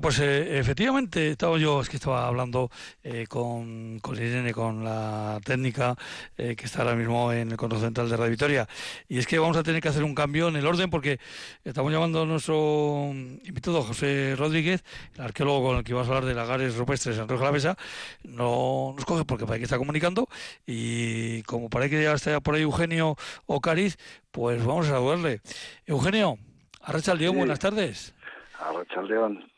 [0.00, 2.70] Pues eh, efectivamente estaba yo, es que estaba hablando
[3.02, 5.96] eh, con, con, Irene, con la técnica
[6.36, 8.68] eh, que está ahora mismo en el control central de Radio Victoria,
[9.08, 11.18] y es que vamos a tener que hacer un cambio en el orden porque
[11.64, 14.84] estamos llamando a nuestro invitado José Rodríguez,
[15.16, 17.76] el arqueólogo con el que vamos a hablar de lagares rupestres en de la
[18.24, 20.28] no nos coge porque parece que está comunicando
[20.66, 23.96] y como parece que ya está por ahí Eugenio Ocariz,
[24.30, 25.40] pues vamos a saludarle.
[25.86, 26.36] Eugenio,
[26.82, 28.14] Arracha León, buenas tardes.
[28.58, 29.57] Arracha León.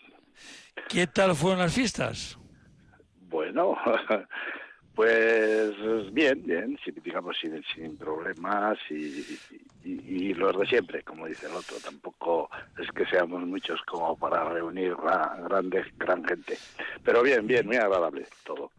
[0.88, 2.38] ¿Qué tal fueron las fiestas?
[3.29, 3.77] Bueno,
[4.95, 5.73] pues
[6.12, 9.38] bien, bien, digamos sin, sin problemas y,
[9.85, 11.77] y, los de siempre, como dice el otro.
[11.83, 16.59] Tampoco es que seamos muchos como para reunir a grande, gran gente.
[17.05, 18.71] Pero bien, bien, muy agradable todo.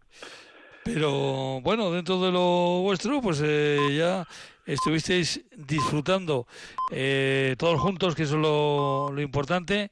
[0.83, 4.27] Pero bueno, dentro de lo vuestro, pues eh, ya
[4.65, 6.47] estuvisteis disfrutando
[6.91, 9.91] eh, todos juntos, que eso es lo, lo importante.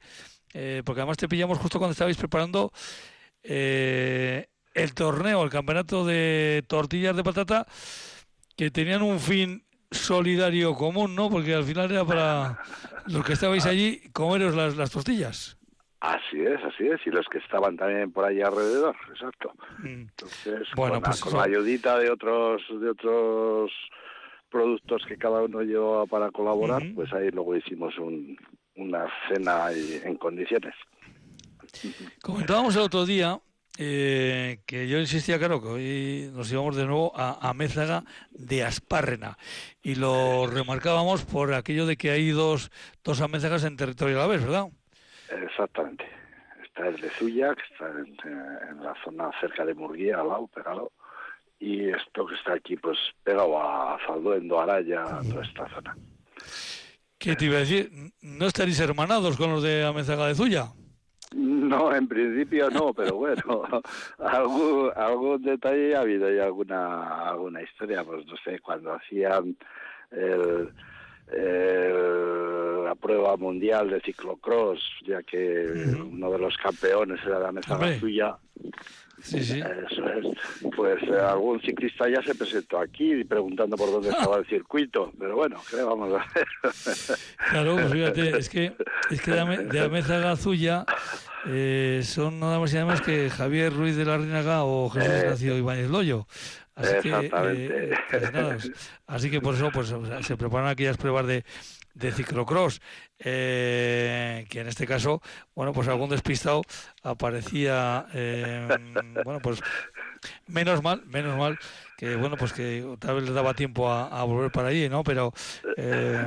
[0.52, 2.72] Eh, porque además te pillamos justo cuando estabais preparando
[3.42, 7.66] eh, el torneo, el campeonato de tortillas de patata,
[8.56, 11.30] que tenían un fin solidario común, ¿no?
[11.30, 12.58] Porque al final era para
[13.06, 15.56] los que estabais allí comeros las, las tortillas.
[16.00, 19.52] Así es, así es, y los que estaban también por ahí alrededor, exacto.
[19.80, 19.86] Mm.
[19.86, 23.70] Entonces, Bueno, con, pues con la ayudita de otros de otros
[24.50, 28.36] productos que cada uno llevaba para colaborar, pues ahí luego hicimos un,
[28.80, 30.74] una cena en condiciones.
[32.22, 33.38] Comentábamos el otro día
[33.78, 38.64] eh, que yo insistía, claro, que hoy nos íbamos de nuevo a, a Mézaga de
[38.64, 39.38] Aspárrena
[39.82, 42.70] y lo remarcábamos por aquello de que hay dos,
[43.04, 44.66] dos amézagas en territorio a la vez, ¿verdad?
[45.30, 46.04] Exactamente.
[46.62, 50.28] Está el de Zuya, que está en, eh, en la zona cerca de Murguía, al
[50.28, 50.92] lado, pegado.
[51.58, 55.96] Y esto que está aquí, pues pegado a Falduendo, Araya, toda esta zona.
[57.20, 57.90] ¿Qué te iba a decir?
[58.22, 60.68] ¿No estaréis hermanados con los de Amézaga de Zuya?
[61.36, 63.62] No, en principio no, pero bueno,
[64.18, 69.56] algún, algún detalle ha habido y alguna, alguna historia, pues no sé, cuando hacían
[70.10, 70.70] el,
[71.32, 75.68] el- la prueba mundial de ciclocross, ya que
[76.10, 78.00] uno de los campeones era la mesa Hombre.
[78.00, 78.36] suya,
[79.22, 79.60] Sí, sí.
[79.60, 80.26] eso es,
[80.74, 85.36] pues eh, algún ciclista ya se presentó aquí preguntando por dónde estaba el circuito, pero
[85.36, 86.22] bueno, ¿qué le vamos a
[86.68, 87.18] hacer?
[87.50, 88.72] Claro, pues fíjate, es que,
[89.10, 90.84] es que de, Ame- de Amézaga a Zuya
[91.46, 95.08] eh, son nada más y nada menos que Javier Ruiz de la Reinaga o Jesús
[95.10, 96.26] Eh, Ignacio Ibáñez Loyo.
[96.76, 97.92] Así que, Exactamente.
[97.92, 98.56] eh, pues nada,
[99.06, 101.44] así que por eso pues, se preparan aquellas pruebas de,
[101.94, 102.80] de ciclocross,
[103.18, 105.20] eh, que en este caso,
[105.54, 106.62] bueno, pues algún despistado
[107.02, 108.68] aparecía, eh,
[109.24, 109.60] bueno, pues
[110.46, 111.58] menos mal, menos mal,
[111.96, 115.02] que bueno, pues que tal vez les daba tiempo a, volver para allí, ¿no?
[115.02, 115.32] Pero
[115.76, 116.24] eh,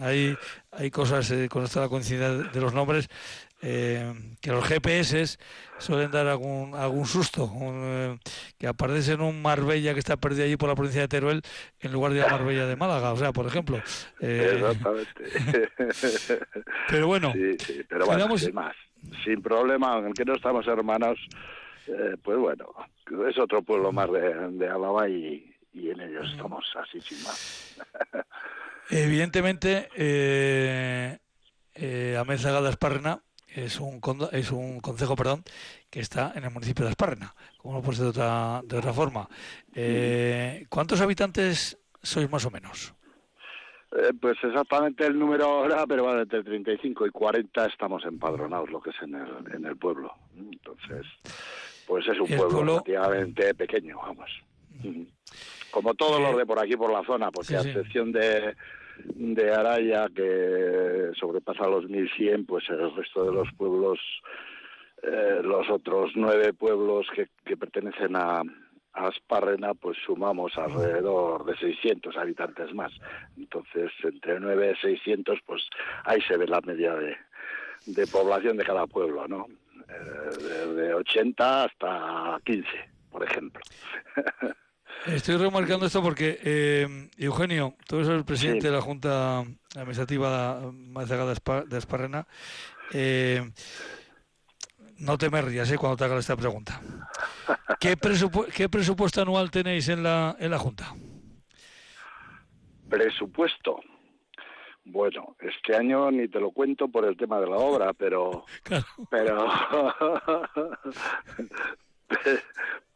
[0.00, 0.36] hay,
[0.72, 3.08] hay cosas, eh, con la coincidencia de los nombres,
[3.62, 5.38] eh, que los GPS
[5.78, 8.18] suelen dar algún, algún susto, un, eh,
[8.58, 11.42] que aparece en un Marbella que está perdido allí por la provincia de Teruel
[11.80, 13.80] en lugar de la Marbella de Málaga, o sea, por ejemplo.
[14.20, 15.70] Eh, Exactamente.
[16.88, 18.74] pero bueno, Sí, sí, pero bueno, quedamos- sin más.
[19.24, 21.18] Sin problema, aunque no estamos hermanos,
[21.86, 22.66] eh, pues bueno,
[23.28, 24.20] es otro pueblo más de,
[24.52, 27.76] de Álava y, y en ellos estamos así sin más.
[28.90, 31.18] Evidentemente, eh,
[31.74, 33.22] eh, Amézaga de Asparrena
[33.64, 35.42] es un condo- es un concejo, perdón,
[35.90, 38.92] que está en el municipio de Asparrena, como no puede ser de otra de otra
[38.92, 39.28] forma.
[39.74, 42.92] Eh, ¿Cuántos habitantes sois más o menos?
[43.92, 48.80] Eh, pues exactamente el número ahora, pero va entre 35 y 40 estamos empadronados, lo
[48.80, 50.12] que es en el, en el pueblo.
[50.36, 51.06] Entonces,
[51.86, 54.30] pues es un pueblo, pueblo- relativamente pequeño, vamos.
[55.70, 57.68] Como todos los de por aquí, por la zona, porque Sí, a sí.
[57.70, 58.54] excepción de,
[59.04, 63.98] de Araya, que sobrepasa los 1100, pues el resto de los pueblos,
[65.02, 68.42] eh, los otros nueve pueblos que, que pertenecen a,
[68.92, 72.90] Asparrena, pues sumamos alrededor de 600 habitantes más.
[73.36, 75.68] Entonces, entre 9 y 600, pues
[76.04, 77.14] ahí se ve la media de,
[77.84, 79.48] de población de cada pueblo, ¿no?
[79.86, 82.66] Eh, de, de 80 hasta 15,
[83.10, 83.60] por ejemplo.
[85.04, 88.66] Estoy remarcando esto porque, eh, Eugenio, tú eres el presidente Sí.
[88.68, 89.40] de la Junta
[89.74, 92.26] Administrativa Amézaga de, Asparrena.
[92.92, 93.48] Eh,
[94.98, 96.80] no te me rías eh, cuando te haga esta pregunta.
[97.78, 100.92] ¿Qué, presupu- qué presupuesto anual tenéis en la, en la Junta?
[102.88, 103.80] Presupuesto.
[104.84, 108.86] Bueno, este año ni te lo cuento por el tema de la obra, pero Claro.
[109.10, 109.46] pero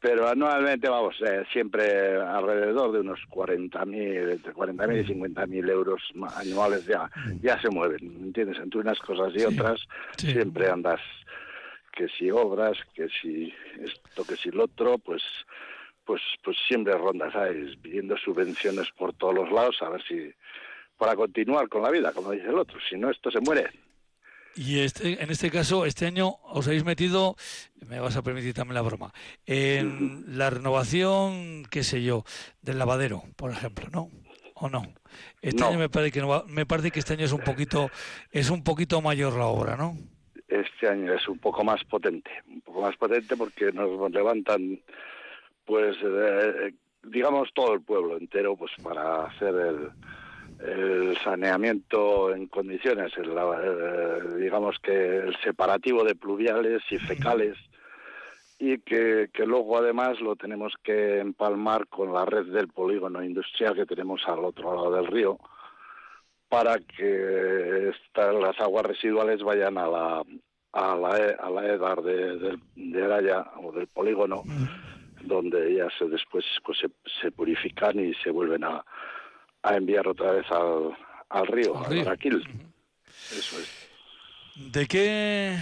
[0.01, 6.03] pero anualmente vamos eh, siempre alrededor de unos 40.000 entre 40.000 y 50.000 euros
[6.37, 7.11] anuales ya
[7.43, 9.81] ya se mueven entiendes entre unas cosas y Sí, otras
[10.17, 10.33] sí.
[10.33, 11.01] siempre andas
[11.93, 15.23] que si obras que si esto que si lo otro pues
[16.05, 20.33] pues pues siempre rondas sabes pidiendo subvenciones por todos los lados a ver si
[20.97, 22.79] para continuar con la vida como dice el otro.
[22.89, 23.71] Si no esto se muere
[24.57, 27.37] Y este, en este caso, este año os habéis metido,
[27.87, 29.13] me vas a permitir también la broma,
[29.47, 32.25] en la renovación, qué sé yo,
[32.61, 34.11] del lavadero, por ejemplo, ¿no?
[34.55, 34.83] ¿O no?
[35.41, 35.69] Este No.
[35.69, 37.91] año me parece que no va- me parece que este año es un poquito
[38.31, 39.97] es un poquito mayor la obra, ¿no?
[40.49, 44.81] este año es un poco más potente, un poco más potente porque nos levantan,
[45.65, 49.91] pues, eh, digamos, todo el pueblo entero, pues, para hacer el,
[50.67, 57.57] el saneamiento en condiciones, el, eh, digamos que el separativo de pluviales y fecales
[58.59, 63.75] y que, que luego además lo tenemos que empalmar con la red del polígono industrial
[63.75, 65.39] que tenemos al otro lado del río
[66.49, 70.23] para que estas, las aguas residuales vayan a la
[70.73, 71.09] a la,
[71.41, 74.43] a la EDAR de, del- de Araya o del polígono
[75.23, 76.89] donde ya se después pues, se,
[77.21, 78.85] se purifican y se vuelven a,
[79.63, 80.97] a enviar otra vez al,
[81.29, 82.03] al río, Al al río.
[82.03, 82.43] Guadalquivir.
[83.31, 83.91] Eso es.
[84.73, 85.57] ¿De qué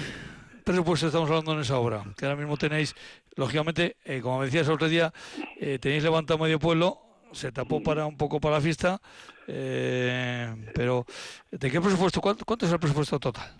[0.65, 2.05] presupuesto estamos hablando en esa obra?
[2.17, 2.95] Que ahora mismo tenéis,
[3.37, 5.13] lógicamente, eh, como me decías el otro día,
[5.57, 6.99] eh, tenéis levantado medio pueblo,
[7.33, 9.01] se tapó para un poco para la fiesta,
[9.47, 11.05] eh, pero
[11.51, 12.21] ¿de qué presupuesto?
[12.21, 13.51] ¿Cuánto, ¿Cuánto es el presupuesto total?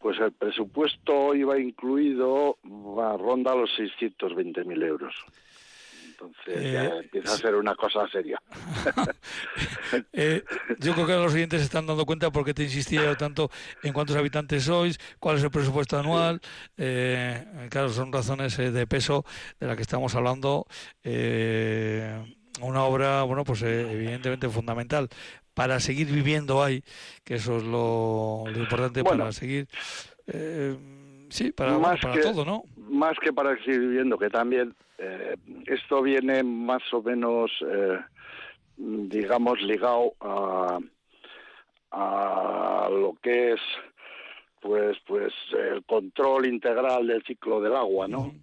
[0.00, 5.14] Pues el presupuesto iba incluido, va, ronda los 620.000 euros.
[6.20, 8.40] Entonces ya Eh, empieza a ser una cosa seria.
[10.12, 10.42] Eh,
[10.80, 13.50] yo creo que los oyentes se están dando cuenta por qué te insistía yo tanto
[13.82, 16.40] en cuántos habitantes sois, cuál es el presupuesto anual.
[16.76, 19.24] Eh, claro, son razones eh, de peso
[19.60, 20.66] de la que estamos hablando.
[21.04, 25.08] Eh, una obra, bueno, pues evidentemente fundamental
[25.54, 26.82] para seguir viviendo ahí,
[27.24, 29.18] que eso es lo, lo importante Bueno.
[29.20, 29.68] para seguir.
[31.30, 32.62] sí, para, Más bueno, para que- todo, ¿no?
[32.76, 35.36] Más que para seguir viviendo, que también eh,
[35.66, 37.98] esto viene más o menos, eh,
[38.76, 40.78] digamos, ligado a,
[41.90, 43.60] a lo que es
[44.60, 48.34] pues pues el control integral del ciclo del agua, ¿no?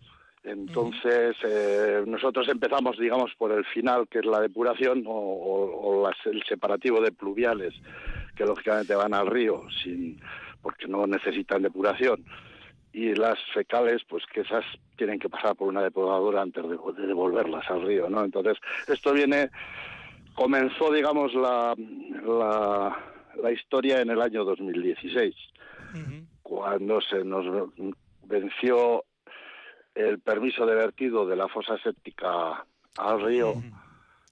[0.46, 6.08] Entonces, eh, nosotros empezamos, digamos, por el final, que es la depuración o, o- o
[6.08, 7.74] las- el separativo de pluviales,
[8.36, 10.20] que lógicamente van al río, sin,
[10.62, 12.26] porque no necesitan depuración.
[12.94, 14.64] Y las fecales, pues que esas
[14.98, 18.24] tienen que pasar por una depuradora antes de, de devolverlas al río, ¿no?
[18.24, 19.50] Entonces, esto viene,
[20.36, 21.74] comenzó, digamos, la,
[22.24, 22.98] la,
[23.42, 25.36] la historia en el año 2016
[25.94, 26.26] Ujú.
[26.44, 27.72] cuando se nos
[28.26, 29.04] venció
[29.96, 32.66] el permiso de vertido de la fosa séptica
[32.98, 33.56] al río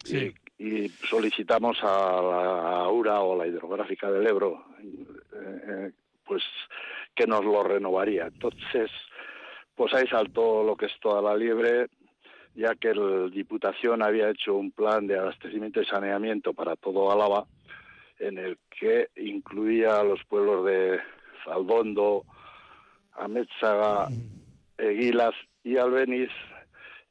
[0.03, 0.33] Sí.
[0.57, 5.05] y, y solicitamos a la URA o la hidrográfica del Ebro eh,
[5.67, 5.91] eh,
[6.31, 6.43] pues
[7.13, 8.27] que nos lo renovaría.
[8.27, 8.89] Entonces,
[9.75, 11.87] pues ahí saltó lo que es toda la liebre,
[12.55, 17.47] ya que la Diputación había hecho un plan de abastecimiento y saneamiento para todo Álava,
[18.17, 21.01] en el que incluía a los pueblos de
[21.43, 22.23] Zaldondo,
[23.11, 24.07] Amétzaga,
[24.77, 26.31] Eguilas y Albeniz,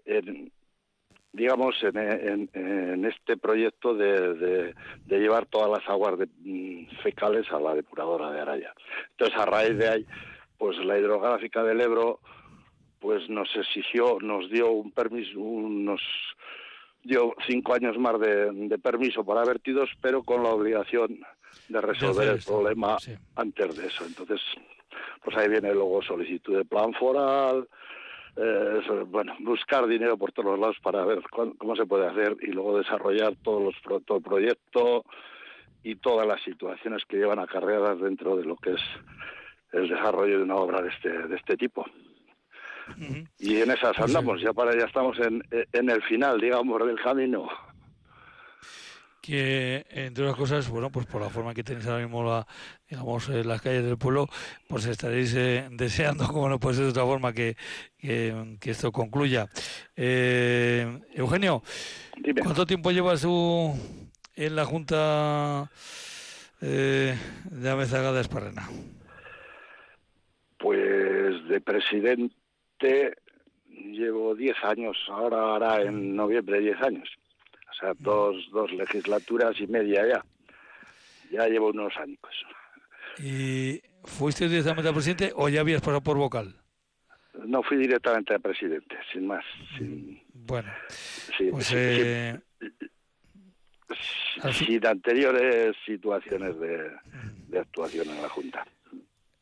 [0.07, 0.51] en,
[1.33, 4.75] digamos, en, en- en este proyecto de, de-
[5.07, 8.75] de llevar todas las aguas de- mm, fecales a la depuradora de Araya.
[9.13, 10.07] Entonces, a raíz de ahí,
[10.59, 12.21] pues la hidrográfica del Ebro
[12.99, 16.03] pues nos exigió, nos dio un permiso, unos
[17.03, 21.19] dio cinco años más de, de permiso para vertidos, pero con la obligación
[21.69, 23.15] de resolver el problema sí.
[23.37, 24.05] antes de eso.
[24.05, 24.41] Entonces,
[25.25, 27.67] pues ahí viene luego solicitud de plan foral,
[28.43, 32.47] eh, bueno, buscar dinero por todos lados para ver cuán- cómo se puede hacer y
[32.53, 35.05] luego desarrollar todos los pro- todo el proyecto
[35.83, 38.83] y todas las situaciones que llevan acarreadas dentro de lo que es
[39.73, 41.85] el desarrollo de una obra de este de este tipo.
[43.39, 47.49] Y en esas andamos, ya para ya estamos en, en el final, digamos, del camino.
[49.21, 52.47] Que entre otras cosas, bueno, pues por la forma que tenéis ahora mismo la,
[52.89, 54.29] digamos, eh, las calles del pueblo,
[54.69, 57.57] pues estaréis eh, deseando, como no puede ser de otra forma, que,
[57.99, 59.49] que, que esto concluya.
[59.97, 61.63] Eh, Eugenio,
[62.17, 62.43] Dime.
[62.43, 63.75] ¿cuánto tiempo llevas tú
[64.37, 65.71] en la Junta
[66.61, 67.15] eh,
[67.51, 68.69] de Amezaga de Esparrena?
[70.59, 73.15] Pues de presidente
[73.69, 77.09] llevo 10 años, ahora hará en noviembre 10 años.
[77.71, 80.25] O sea, dos, dos legislaturas y media ya.
[81.31, 82.19] Ya llevo unos años.
[83.19, 86.57] ¿Y fuiste directamente al presidente o ya habías pasado por vocal?
[87.47, 89.45] No fui directamente a presidente, sin más.
[89.79, 90.71] Sin, Bueno,
[91.53, 92.41] pues sin- eh,
[94.43, 96.91] al sin anteriores situaciones de,
[97.49, 98.67] de actuación en la Junta.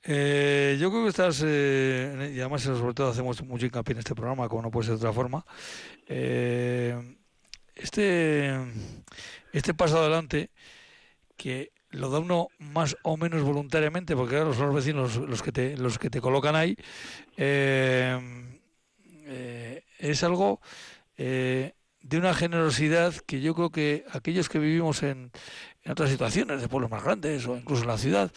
[0.04, 4.14] Eh, yo creo que estás, eh, y además sobre todo hacemos mucho hincapié en este
[4.14, 5.44] programa, como no puede ser de otra forma.
[6.06, 6.94] eh,
[7.78, 8.56] este,
[9.52, 10.50] este paso adelante,
[11.36, 15.52] que lo da uno más o menos voluntariamente, porque claro, son los vecinos los que
[15.52, 16.76] te, los que te colocan ahí,
[17.36, 18.18] eh,
[19.26, 20.60] eh, es algo
[21.16, 21.72] eh,
[22.02, 25.30] de una generosidad que yo creo que aquellos que vivimos en,
[25.82, 28.32] en otras situaciones, de pueblos más grandes o incluso en la ciudad,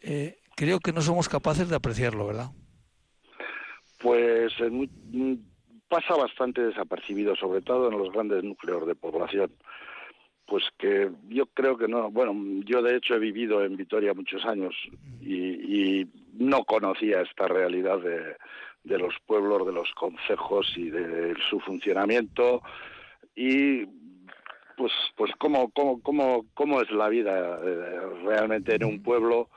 [0.00, 2.50] eh, creo que no somos capaces de apreciarlo, ¿verdad?
[4.00, 4.52] Pues
[5.88, 9.50] pasa bastante desapercibido, sobre todo en los grandes núcleos de población.
[10.46, 12.34] Pues que yo creo que no, bueno,
[12.64, 14.74] yo de hecho he vivido en Vitoria muchos años
[15.20, 16.06] y, y
[16.38, 18.36] no conocía esta realidad de,
[18.84, 22.62] de los pueblos, de los concejos y de su funcionamiento
[23.36, 23.84] y
[24.76, 29.50] pues pues cómo cómo cómo cómo es la vida eh, realmente en un pueblo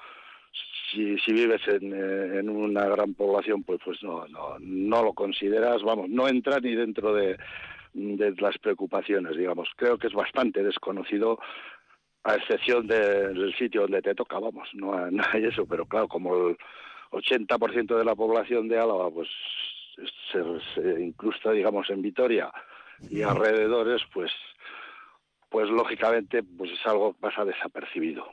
[0.91, 5.13] si, si vives en, eh, en una gran población, pues pues no, no, no lo
[5.13, 7.37] consideras, vamos, no entra ni dentro de,
[7.93, 9.69] de las preocupaciones, digamos.
[9.75, 11.39] Creo que es bastante desconocido,
[12.23, 15.85] a excepción de- del sitio donde te toca, vamos, no, hay- no hay eso, pero
[15.85, 16.57] claro, como el-
[17.11, 19.27] 80% de la población de Álava pues
[20.31, 20.41] se,
[20.73, 22.49] se incrusta, digamos, en Vitoria
[23.09, 24.31] y alrededores, pues
[25.49, 28.25] pues lógicamente pues es algo que pasa desapercibido.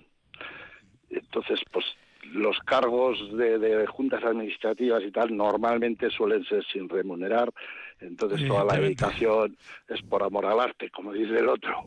[1.11, 1.85] Entonces, pues
[2.33, 7.53] los cargos de, juntas administrativas y tal normalmente suelen ser sin remunerar,
[8.01, 9.57] entonces toda la dedicación
[9.89, 11.87] es por amor al arte, como dice el otro.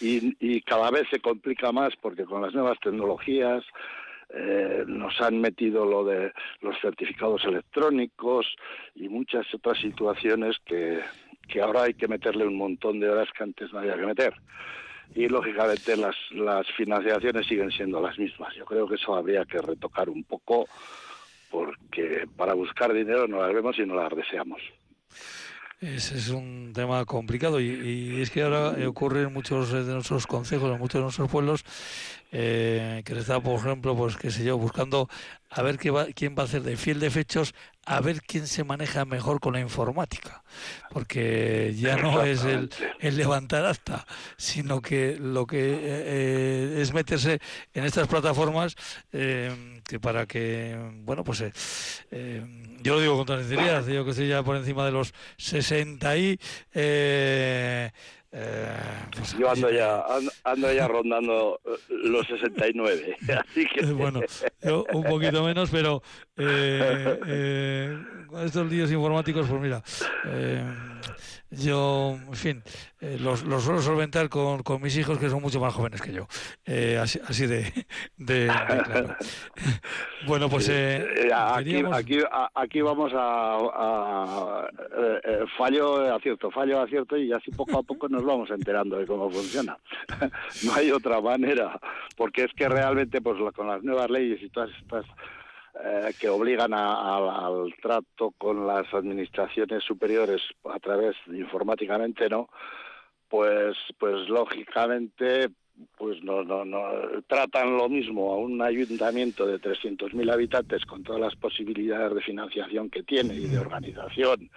[0.00, 3.64] Y, y, cada vez se complica más porque con las nuevas tecnologías
[4.30, 8.46] eh, nos han metido lo de los certificados electrónicos
[8.94, 11.00] y muchas otras situaciones que,
[11.48, 14.34] que ahora hay que meterle un montón de horas que antes no había que meter
[15.14, 18.54] y lógicamente las, las financiaciones siguen siendo las mismas.
[18.54, 20.68] Yo creo que eso habría que retocar un poco
[21.50, 24.60] porque para buscar dinero no las vemos y no las deseamos.
[25.80, 30.70] Ese es un tema complicado y, es que ahora ocurre en muchos de nuestros consejos,
[30.70, 31.64] en muchos de nuestros pueblos,
[32.32, 35.08] eh, que se está, por ejemplo, pues qué sé yo, buscando
[35.50, 37.54] a ver qué va, quién va a hacer de fiel de fechos,
[37.84, 40.44] a ver quién se maneja mejor con la informática,
[40.90, 42.70] porque ya no es el,
[43.00, 44.06] levantar hasta,
[44.36, 47.40] sino que lo que eh, eh, es meterse
[47.74, 48.76] en estas plataformas
[49.12, 51.40] eh, que para que, bueno, pues
[52.82, 56.38] yo lo digo con sinceridad, yo que estoy ya por encima de los 60 y
[58.32, 58.76] eh,
[59.16, 60.04] pues Yo ando ya,
[60.44, 63.86] ando, ya rondando eh, los 69, así que...
[63.86, 64.20] Bueno,
[64.62, 66.02] yo un poquito menos, pero
[66.36, 69.82] eh, eh, con estos líos informáticos, pues mira,
[70.26, 70.64] eh,
[71.50, 72.62] yo, en fin,
[73.00, 76.12] eh, los, los, suelo solventar con, con, mis hijos que son mucho más jóvenes que
[76.12, 76.28] yo.
[76.64, 77.72] Eh, así, así de,
[78.16, 79.16] de, claro.
[80.28, 80.68] bueno, pues.
[80.68, 82.18] Eh, aquí, aquí,
[82.54, 84.68] aquí, vamos a, a,
[85.58, 89.76] fallo, acierto, fallo, acierto, y así poco a poco nos vamos enterando de cómo funciona.
[90.64, 91.80] no hay otra manera,
[92.16, 95.04] porque es que realmente, pues con las nuevas leyes y todas estas
[95.74, 102.48] eh, que obligan al trato con las administraciones superiores a través informáticamente, ¿no?
[103.28, 105.50] Pues, pues lógicamente,
[105.96, 106.82] pues no, no, no
[107.28, 112.90] tratan lo mismo a un ayuntamiento de 300.000 habitantes con todas las posibilidades de financiación
[112.90, 114.50] que tiene y de organización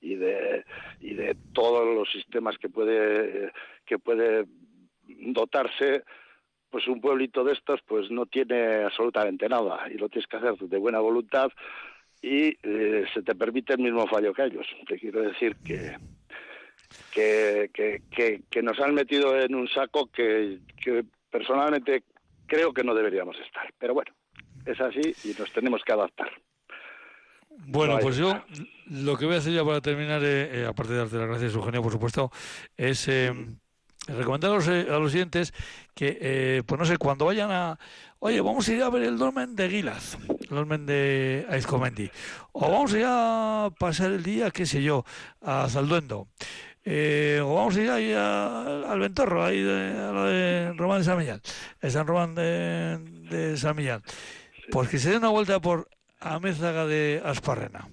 [0.00, 0.64] y de
[1.00, 3.52] y de todos los sistemas que puede
[3.84, 4.46] que puede
[5.06, 6.04] dotarse
[6.70, 10.56] pues un pueblito de estos pues no tiene absolutamente nada y lo tienes que hacer
[10.56, 11.50] de buena voluntad
[12.20, 14.66] y eh, se te permite el mismo fallo que ellos.
[14.86, 15.96] Te quiero decir que
[17.12, 17.70] que,
[18.10, 22.04] que, que, nos han metido en un saco que, que personalmente
[22.46, 23.72] creo que no deberíamos estar.
[23.78, 24.12] Pero bueno,
[24.64, 26.30] es así y nos tenemos que adaptar.
[27.66, 28.40] Bueno, pues yo
[28.86, 31.54] lo que voy a hacer ya para terminar, eh, eh, aparte de darte las gracias,
[31.54, 32.30] Eugenio, por supuesto,
[32.76, 33.08] es
[34.14, 35.52] recomendar a los, eh, a los oyentes
[35.94, 37.78] que, eh, pues no sé, cuando vayan a,
[38.18, 42.10] oye, vamos a ir a ver el dolmen de Guilaz, el dolmen de Aizcomendi,
[42.52, 45.04] o vamos a ir a pasar el día, qué sé yo,
[45.42, 46.28] a Zalduendo,
[46.84, 51.04] eh, o vamos a ir ahí al Ventorro, ahí de, a lo de Román de
[51.04, 51.42] San Millán,
[51.82, 54.02] de San Román de, San Millán,
[54.70, 55.88] pues se den una vuelta por
[56.20, 57.88] Amézaga de Asparrena,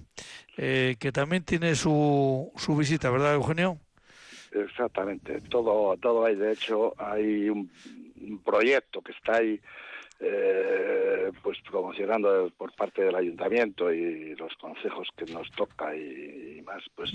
[0.56, 3.78] que también tiene su, su visita, ¿verdad, Eugenio?
[4.64, 6.36] Exactamente, todo, todo hay.
[6.36, 7.70] De hecho, hay un,
[8.44, 9.60] proyecto que está ahí,
[10.18, 16.82] eh, pues promocionando por parte del ayuntamiento y los consejos que nos toca y, más,
[16.94, 17.12] pues,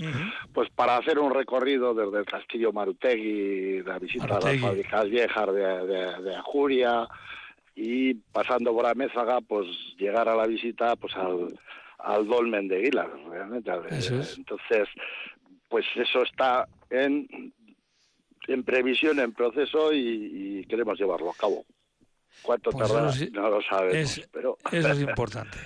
[0.52, 5.52] pues para hacer un recorrido desde el castillo Marutegui, la visita a las fábricas viejas
[5.52, 7.08] de, de, Ajuria
[7.74, 9.66] y pasando por Amézaga, pues
[9.98, 11.48] llegar a la visita, pues al
[12.02, 13.70] al dolmen de Guilar, realmente.
[13.70, 14.88] Entonces,
[15.72, 17.26] pues eso está en,
[18.46, 21.64] en previsión, en proceso y, queremos llevarlo a cabo.
[22.42, 23.10] ¿Cuánto pues tardará?
[23.32, 24.28] no lo sabemos.
[24.30, 24.58] pero...
[24.70, 25.56] Eso es importante.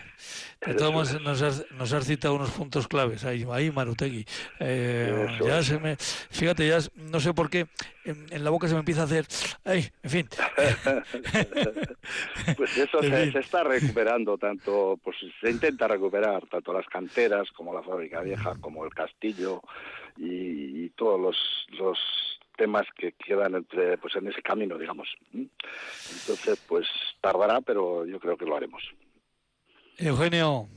[0.64, 4.24] De todos nos has, nos has citado unos puntos claves ahí, ahí Marutegui.
[4.58, 7.66] Eh, ya se me, fíjate, ya no sé por qué
[8.04, 9.26] en, la boca se me empieza a hacer.
[9.64, 10.28] Ay, en fin.
[12.56, 17.74] pues eso se, se, está recuperando tanto, pues se intenta recuperar tanto las canteras como
[17.74, 19.60] la fábrica vieja, como el castillo
[20.16, 21.36] y, todos los,
[21.78, 21.98] los
[22.56, 26.86] temas que quedan entre pues en ese camino digamos entonces pues
[27.20, 28.82] tardará pero yo creo que lo haremos
[29.98, 30.68] Eugenio,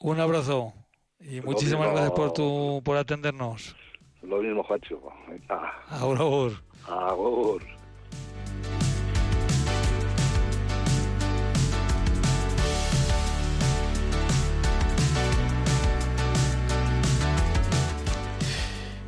[0.00, 0.74] un abrazo
[1.18, 3.74] y muchísimas gracias por tu por atendernos.
[4.20, 5.00] Lo mismo, Juancho.
[5.88, 6.52] Agur,
[6.86, 7.62] agur.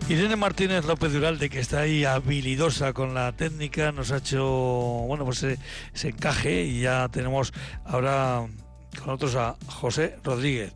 [0.09, 5.27] Irene Martínez López Duralde, que está ahí habilidosa con la técnica, nos ha hecho, bueno,
[5.27, 7.53] pues ese encaje y ya tenemos
[7.85, 8.47] ahora
[8.99, 10.73] con otros a José Rodríguez.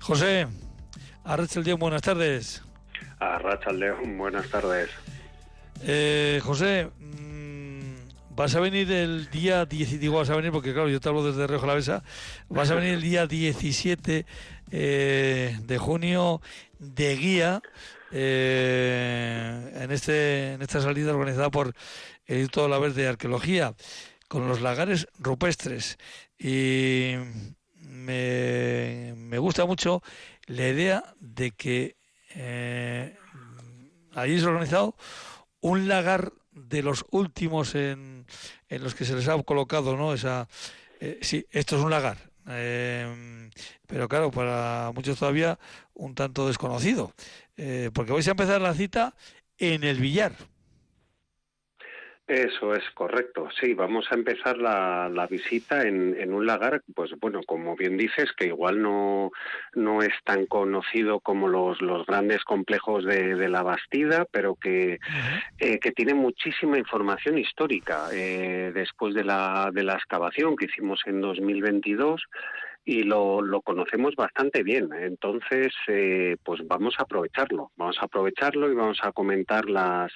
[0.00, 0.46] José,
[1.24, 2.62] Arracha el León, buenas tardes.
[3.18, 4.90] Arracha el León, buenas tardes.
[5.82, 10.88] Eh, José, mm, vas a venir el día 10, digo vas a venir porque claro,
[10.88, 12.02] yo te hablo desde Rejo la Besa,
[12.48, 14.26] vas a venir el día 17
[14.70, 16.40] eh, de junio
[16.78, 17.62] de guía
[18.10, 21.74] eh, en, este, en esta salida organizada por
[22.26, 23.74] el Instituto de la Verde de Arqueología
[24.28, 25.98] con los lagares rupestres.
[26.38, 27.14] Y
[27.74, 30.02] me, me gusta mucho
[30.46, 31.96] la idea de que
[32.34, 33.16] eh,
[34.14, 34.96] se ha organizado
[35.60, 38.26] un lagar de los últimos en,
[38.68, 40.12] en los que se les ha colocado, ¿no?
[40.12, 40.48] Esa,
[41.00, 42.18] eh, sí, esto es un lagar,
[42.48, 43.50] eh,
[43.86, 45.58] pero claro, para muchos todavía
[45.94, 47.12] un tanto desconocido,
[47.56, 49.14] eh, porque vais a empezar la cita
[49.58, 50.32] en el billar.
[52.28, 53.48] Eso es correcto.
[53.58, 57.96] Sí, vamos a empezar la, la visita en, en, un lagar, pues bueno, como bien
[57.96, 59.32] dices, que igual no,
[59.74, 64.98] no es tan conocido como los, los grandes complejos de, de la Bastida, pero que,
[65.58, 68.08] eh, que tiene muchísima información histórica.
[68.12, 72.22] Eh, después de la, de la excavación que hicimos en 2022,
[72.88, 74.88] y lo, lo, conocemos bastante bien.
[74.98, 80.10] Entonces, eh, pues vamos a aprovecharlo, vamos a aprovecharlo y vamos a comentar las,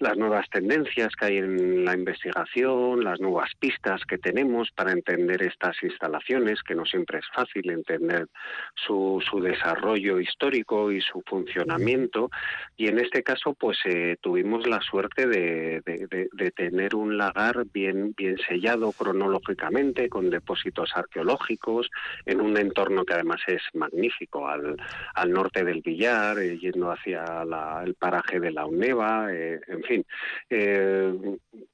[0.00, 5.44] las nuevas tendencias que hay en la investigación, las nuevas pistas que tenemos para entender
[5.44, 8.26] estas instalaciones, que no siempre es fácil entender
[8.74, 12.30] su, su desarrollo histórico y su funcionamiento.
[12.76, 17.64] Y en este caso, pues eh, tuvimos la suerte de, de, de, tener un lagar
[17.72, 21.88] bien, bien sellado cronológicamente, con depósitos arqueológicos,
[22.24, 24.76] en un entorno que además es magnífico, al,
[25.14, 29.82] al norte del Villar, eh, yendo hacia la, el paraje de la Uneva, eh, en
[29.84, 30.06] fin,
[30.50, 31.12] eh,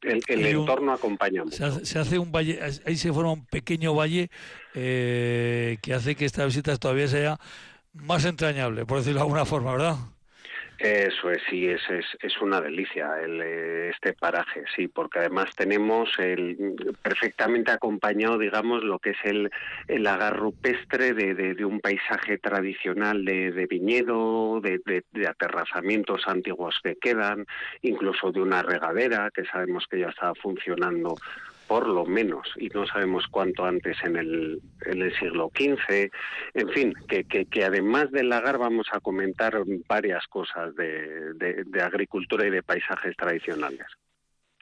[0.03, 1.57] el, el entorno acompaña mucho.
[1.57, 4.31] Se hace, se hace, un valle, ahí se forma un pequeño valle
[4.75, 7.39] eh, que hace que esta visita todavía sea
[7.93, 9.97] más entrañable, por decirlo de alguna forma, ¿verdad?
[10.79, 16.11] Eso es, sí, es, es, es una delicia el, este paraje, sí, porque además tenemos
[16.19, 19.51] el, perfectamente acompañado, digamos, lo que es el,
[19.87, 24.81] el lagar rupestre de, de, de un paisaje tradicional de, de viñedo, de,
[25.29, 27.47] aterrazamientos antiguos que quedan,
[27.83, 31.15] incluso de una regadera que sabemos que ya estaba funcionando
[31.67, 36.11] por lo menos, y no sabemos cuánto antes en el, en el siglo XV,
[36.55, 41.65] en fin, que, que, que, además del lagar vamos a comentar varias cosas de, de,
[41.65, 43.87] de agricultura y de paisajes tradicionales.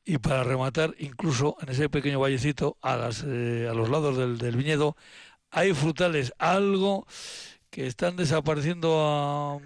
[0.05, 4.39] Y para rematar, incluso en ese pequeño vallecito, a, las, eh, a los lados del,
[4.39, 4.97] del, viñedo,
[5.51, 7.07] hay frutales, algo
[7.71, 9.59] que están desapareciendo a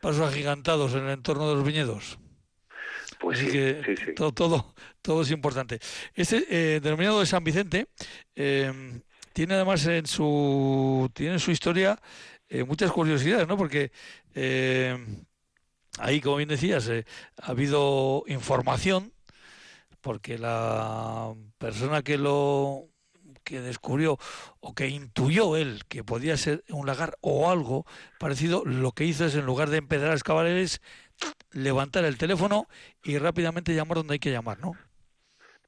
[0.00, 2.18] pasos agigantados en el entorno de los viñedos.
[3.18, 4.14] Pues Así sí, que sí, sí.
[4.14, 5.80] Todo, todo, todo, es importante.
[6.14, 7.88] Este eh, denominado de San Vicente
[8.34, 9.00] eh,
[9.32, 11.98] tiene además en su tiene en su historia
[12.48, 13.56] eh, muchas curiosidades, ¿no?
[13.56, 13.92] Porque
[14.34, 14.98] eh,
[15.98, 17.04] ahí, como bien decías, eh,
[17.40, 19.12] ha habido información
[20.00, 22.88] porque la persona que lo
[23.44, 24.18] que descubrió
[24.60, 27.86] o que intuyó él que podía ser un lagar o algo
[28.18, 30.80] parecido, lo que hizo es en lugar de empedrar escabaleres
[31.52, 32.68] levantar el teléfono
[33.04, 34.72] y rápidamente llamar donde hay que llamar, ¿no?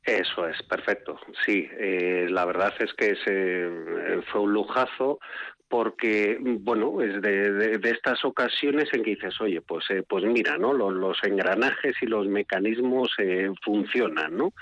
[0.05, 1.19] Eso es, perfecto.
[1.47, 5.21] Sí, eh, la verdad es que ese fue un lujazo
[5.73, 10.23] porque, bueno, es de, de, de, estas ocasiones en que dices, oye, pues, eh, pues
[10.23, 10.75] mira, ¿no?
[10.75, 14.53] Los, los, engranajes y los mecanismos eh, funcionan, ¿no?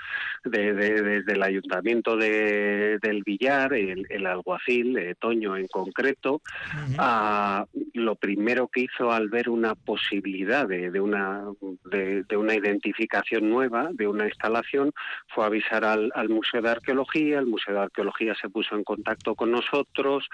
[0.45, 6.41] De, desde el ayuntamiento del Villar, el, el alguacil, eh, Toño en concreto, uh
[6.77, 6.95] -huh.
[6.97, 11.43] a, lo primero que hizo al ver una posibilidad de, una,
[11.85, 14.91] de, una identificación nueva, de una instalación,
[15.27, 19.35] fue avisar al, al Museo de Arqueología, el Museo de Arqueología se puso en contacto
[19.35, 20.27] con nosotros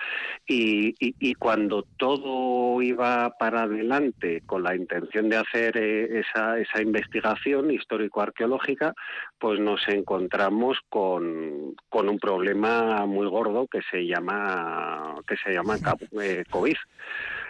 [0.46, 6.20] y y, y, y, cuando todo iba para adelante con la intención de hacer eh,
[6.20, 8.94] esa, esa, investigación histórico-arqueológica,
[9.40, 15.78] pues nos encontramos con, con, un problema muy gordo que se llama, que se llama
[16.22, 16.76] eh, COVID.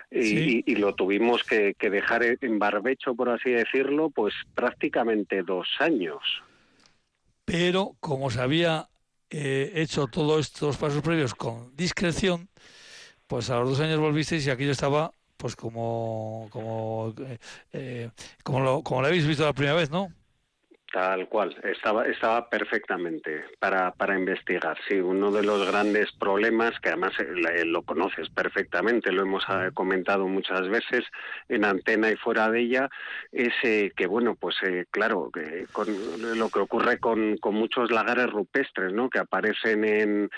[0.09, 0.63] Y, sí.
[0.65, 5.67] y, y, lo tuvimos que, que, dejar en barbecho, por así decirlo, pues prácticamente dos
[5.79, 6.21] años.
[7.43, 8.87] Pero como se había
[9.29, 12.49] eh, hecho todos estos pasos previos con discreción,
[13.27, 17.13] pues a los dos años volvisteis y aquello estaba pues como como
[17.73, 18.09] eh,
[18.43, 20.07] como lo como lo habéis visto la primera vez, ¿no?
[20.97, 24.75] Tal cual, estaba, estaba perfectamente para, para investigar.
[24.87, 29.69] Sí, uno de los grandes problemas, que además eh, lo conoces perfectamente, lo hemos eh,
[29.75, 31.05] comentado muchas veces
[31.49, 32.89] en antena y fuera de ella,
[33.31, 34.55] es eh, que, bueno, pues
[34.89, 35.85] claro, que con
[36.35, 39.11] lo que ocurre con, con muchos lagares rupestres, ¿no?
[39.11, 40.29] Que aparecen en,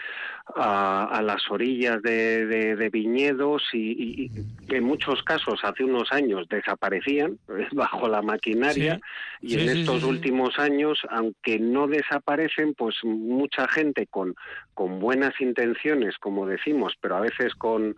[0.58, 7.38] a, las orillas de, de, viñedos y, y, en muchos casos hace unos años desaparecían
[7.72, 9.00] bajo la maquinaria
[9.42, 14.36] y en estos últimos años, aunque no desaparecen, pues mucha gente con,
[14.74, 17.96] con buenas intenciones, como decimos, pero a veces con,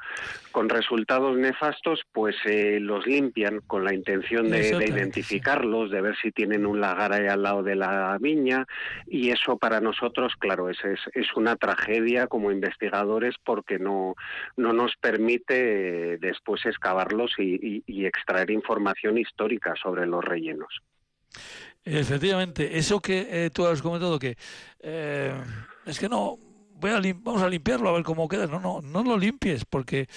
[0.51, 6.31] con resultados nefastos, pues eh, los limpian con la intención de, identificarlos, de ver si
[6.31, 8.65] tienen un lagar ahí al lado de la viña
[9.07, 14.15] y eso para nosotros, claro, es, es, es una tragedia como investigadores porque no,
[14.57, 20.81] no nos permite eh, después excavarlos y, y extraer información histórica sobre los rellenos.
[21.83, 24.37] Efectivamente, eso que eh, tú has comentado que
[24.81, 25.33] eh,
[25.85, 26.37] es que no
[26.75, 28.47] voy a vamos a limpiarlo a ver cómo queda.
[28.47, 30.07] No, no, no lo limpies porque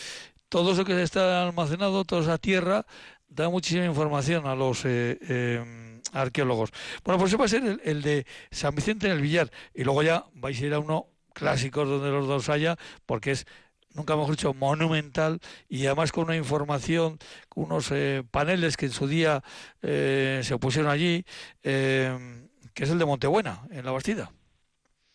[0.49, 2.87] todo eso que está almacenado, toda esa tierra
[3.29, 6.71] da muchísima información a los eh, em, arqueólogos.
[7.03, 10.03] Bueno, pues ese va a ser el, de San Vicente en el Villar y luego
[10.03, 13.47] ya vais a ir a uno clásico donde los dos haya porque es
[13.95, 17.19] nunca mejor dicho, monumental y además con una información,
[17.49, 19.43] con unos eh, paneles que en su día
[19.83, 21.25] eh, se pusieron allí,
[21.63, 24.31] eh, que es el de Montebuena, en la Bastida.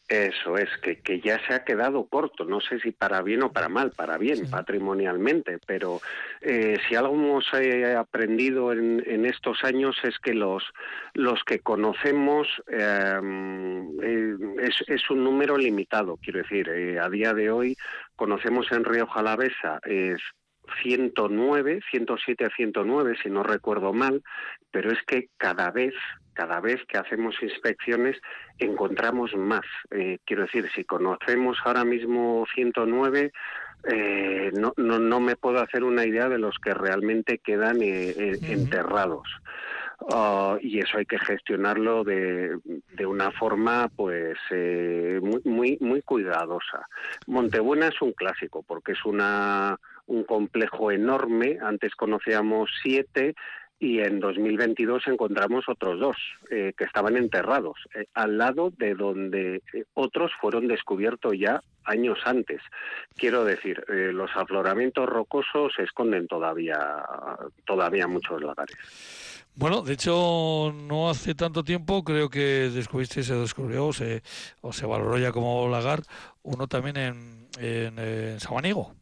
[0.10, 3.51] Eso es, que, que ya se ha quedado corto, no sé si para bien o
[3.51, 6.01] para mal, para bien, patrimonialmente, pero
[6.41, 10.64] eh, si algo hemos eh, aprendido en, en, estos años es que los,
[11.14, 16.68] los que conocemos em, eh, es, es, un número limitado, quiero decir,
[16.99, 17.78] a día de hoy
[18.16, 20.20] conocemos en Río Jalavesa es
[20.82, 24.24] 109, 107 a 109, si no recuerdo mal,
[24.72, 25.93] pero es que cada vez
[26.39, 28.15] cada vez que hacemos inspecciones
[28.59, 29.65] encontramos más.
[29.91, 33.34] Eh, quiero decir, si conocemos ahora mismo 109,
[33.91, 38.38] eh, no, no, no, me puedo hacer una idea de los que realmente quedan eh,
[38.43, 39.28] enterrados.
[40.13, 42.57] Ah, y eso hay que gestionarlo de,
[42.93, 44.38] de una forma pues
[45.22, 46.88] muy, muy, muy cuidadosa.
[47.28, 49.78] Montebuena es un clásico porque es una
[50.10, 51.57] un complejo enorme.
[51.62, 53.36] Antes conocíamos siete,
[53.80, 56.18] y en 2022 encontramos otros dos
[56.51, 62.20] eh, que estaban enterrados eh, al lado de donde eh, otros fueron descubiertos ya años
[62.26, 62.62] antes.
[63.16, 66.78] Quiero decir, los afloramientos rocosos se esconden todavía
[67.66, 68.78] todavía muchos lagares.
[69.55, 74.22] Bueno, de hecho, no hace tanto tiempo creo que descubriste, se descubrió o se,
[74.62, 76.01] o se valoró ya como lagar
[76.43, 78.99] uno también en, en, en.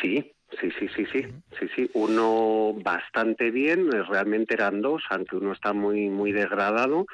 [0.00, 1.26] Sí, Sí, sí, sí, sí,
[1.58, 1.90] sí, sí.
[1.94, 7.06] Uno bastante bien, realmente eran dos, aunque uno está muy, muy degradado,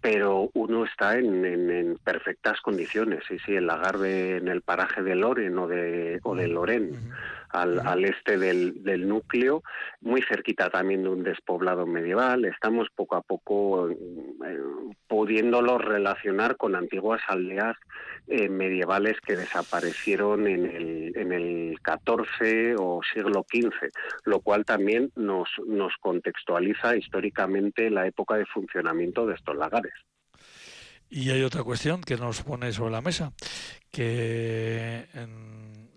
[0.00, 3.22] pero uno está en, en, perfectas condiciones.
[3.28, 7.12] Sí, sí, el lagar en el paraje de Loren o de, o de Loren
[7.52, 9.62] al, al este del, del, núcleo,
[10.00, 12.44] muy cerquita también de un despoblado medieval.
[12.44, 13.96] Estamos poco a poco eh,
[15.06, 17.76] pudiéndolo relacionar con antiguas aldeas
[18.28, 23.90] eh, medievales que desaparecieron en el, en el 14 o siglo XV,
[24.24, 29.94] lo cual también nos, nos contextualiza históricamente la época de funcionamiento de estos lagares.
[31.10, 33.34] Y hay otra cuestión que nos pone sobre la mesa,
[33.90, 35.04] que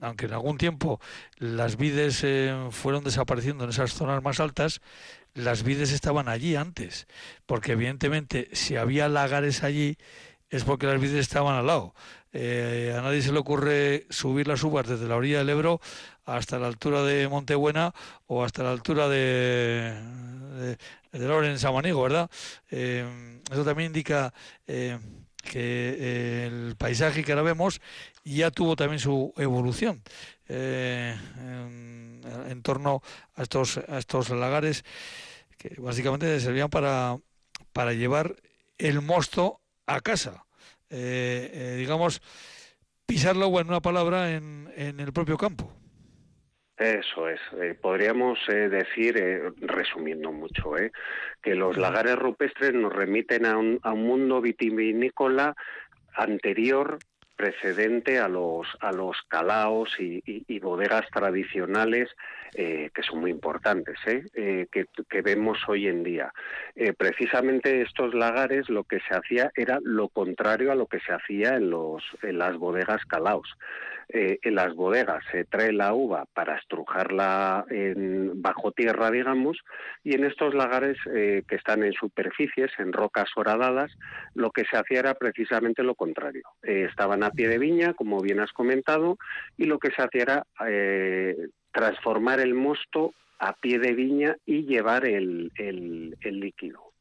[0.02, 1.00] aunque en algún tiempo
[1.38, 4.82] las vides eh, fueron desapareciendo en esas zonas más altas,
[5.34, 7.08] las vides estaban allí antes,
[7.46, 9.98] porque evidentemente si había lagares allí
[10.50, 11.94] es porque las vides estaban al lado.
[12.32, 15.80] Eh, a nadie se le ocurre subir las uvas desde la orilla del Ebro
[16.26, 17.94] hasta la altura de Montebuena
[18.28, 19.94] o hasta la altura de,
[20.58, 20.78] de,
[21.20, 22.30] de Loren Samanigo, ¿verdad?
[22.70, 24.34] Eh, eso también indica
[24.66, 27.80] que el paisaje que ahora vemos
[28.26, 30.02] ya tuvo también su evolución
[30.48, 33.02] en, en, torno
[33.36, 34.84] a estos, a estos lagares
[35.58, 37.18] que básicamente servían para,
[37.72, 38.36] para llevar
[38.78, 40.46] el mosto a casa
[40.90, 42.22] eh, eh, digamos,
[43.06, 45.72] pisarlo en una palabra en, en el propio campo.
[46.78, 47.40] Eso es.
[47.62, 50.92] Eh, podríamos eh, decir, eh, resumiendo mucho, eh,
[51.42, 55.56] que los lagares rupestres nos remiten a un, a un mundo vitivinícola
[56.14, 57.00] anterior
[57.36, 62.10] precedente a los a los calaos y, bodegas tradicionales
[62.56, 64.24] eh, que son muy importantes ¿eh?
[64.34, 66.34] Eh, que, que, vemos hoy en día
[66.98, 71.56] precisamente estos lagares lo que se hacía era lo contrario a lo que se hacía
[71.56, 73.56] en los en las bodegas calaos
[74.10, 79.58] eh, en las bodegas se trae la uva para estrujarla en, bajo tierra, digamos,
[80.04, 83.92] y en estos lagares eh, que están en superficies, en rocas horadadas,
[84.34, 86.44] lo que se hacía era precisamente lo contrario.
[86.64, 89.18] Eh, estaban a pie de viña, como bien has comentado,
[89.58, 90.46] y lo que se hacía era
[91.72, 95.52] transformar el mosto a pie de viña y llevar el
[96.22, 96.95] líquido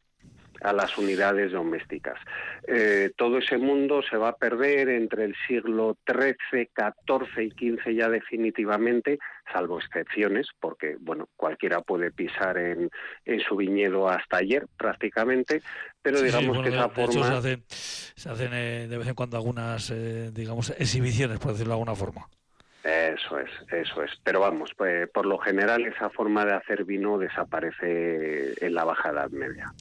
[0.60, 2.18] a las unidades domésticas.
[2.66, 7.90] Eh, todo ese mundo se va a perder entre el siglo XIII, XIV y XV
[7.94, 9.18] ya definitivamente,
[9.52, 12.90] salvo excepciones, porque bueno, cualquiera puede pisar en,
[13.24, 15.62] en su viñedo hasta ayer prácticamente,
[16.02, 17.26] pero digamos que esa forma...
[17.26, 21.72] se hacen, se hacen eh, de vez en cuando algunas, eh, digamos, exhibiciones, por decirlo
[21.72, 22.28] de alguna forma.
[22.84, 24.10] Eso es, eso es.
[24.22, 29.08] Pero vamos, pues, por lo general esa forma de hacer vino desaparece en la Baja
[29.08, 29.72] Edad Media.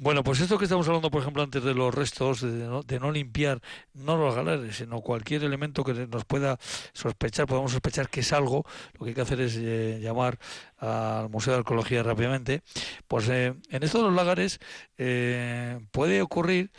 [0.00, 3.60] Bueno, pues esto que estamos hablando, por ejemplo, antes de los restos, de no, limpiar,
[3.94, 6.56] no los galares, sino cualquier elemento que nos pueda
[6.92, 10.38] sospechar, podemos sospechar que es algo, lo que hay que hacer es eh, llamar
[10.76, 12.62] al Museo de Arqueología rápidamente.
[13.08, 14.60] Pues eh, en estos los lagares
[14.98, 16.70] eh, puede ocurrir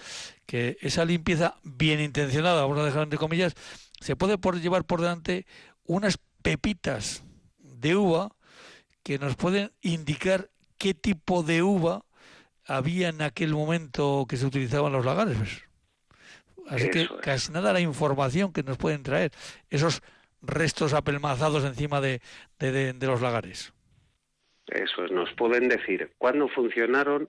[0.46, 3.54] que esa limpieza bien intencionada, vamos a dejar entre comillas,
[4.00, 5.46] se puede por llevar por delante
[5.84, 7.26] unas pepitas
[7.58, 8.32] de uva
[9.04, 12.06] que nos pueden indicar qué tipo de uva
[12.70, 15.38] había en aquel momento que se utilizaban los lagares.
[16.68, 19.32] Así que casi nada la información que nos pueden traer
[19.72, 20.02] esos
[20.42, 22.22] restos apelmazados encima de,
[22.60, 23.74] de los lagares.
[24.68, 27.28] Eso es, nos pueden decir cuándo funcionaron,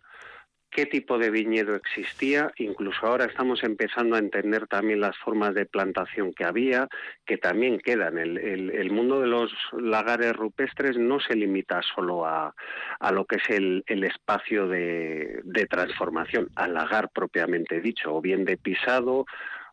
[0.70, 5.66] qué tipo de viñedo existía, incluso ahora estamos empezando a entender también las formas de
[5.66, 6.88] plantación que había,
[7.26, 8.18] que también quedan.
[8.18, 12.54] El, mundo de los lagares rupestres no se limita solo a,
[12.98, 18.20] a lo que es el, el espacio de, de transformación, al lagar propiamente dicho, o
[18.20, 19.26] bien de pisado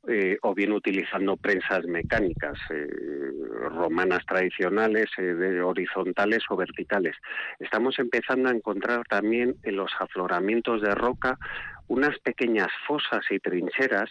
[0.07, 2.87] eh, o bien utilizando prensas mecánicas eh,
[3.69, 7.15] romanas tradicionales, eh, de horizontales o verticales.
[7.59, 11.37] Estamos empezando a encontrar también en los afloramientos de roca
[11.87, 14.09] unas pequeñas fosas y trincheras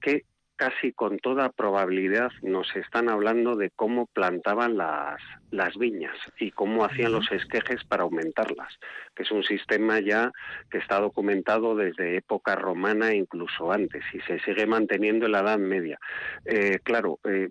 [0.00, 0.24] que
[0.62, 6.84] casi con toda probabilidad nos están hablando de cómo plantaban las, las viñas y cómo
[6.84, 8.78] hacían los esquejes para aumentarlas,
[9.16, 10.30] que es un sistema ya
[10.70, 15.40] que está documentado desde época romana e incluso antes y se sigue manteniendo en la
[15.40, 15.98] Edad Media.
[16.44, 17.48] Eh, claro, eh,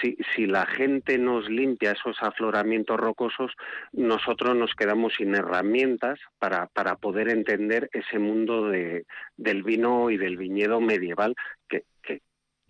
[0.00, 3.52] si, si, la gente nos limpia esos afloramientos rocosos,
[3.92, 9.06] nosotros nos quedamos sin herramientas para, para poder entender ese mundo de,
[9.36, 11.36] del vino y del viñedo medieval
[11.68, 11.84] que,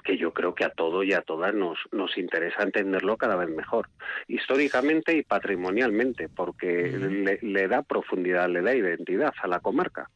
[0.08, 3.50] que yo creo que a todo y a todas nos, nos interesa entenderlo cada vez
[3.50, 3.90] mejor,
[4.26, 10.08] históricamente y patrimonialmente, porque le, da profundidad, le da identidad a la comarca.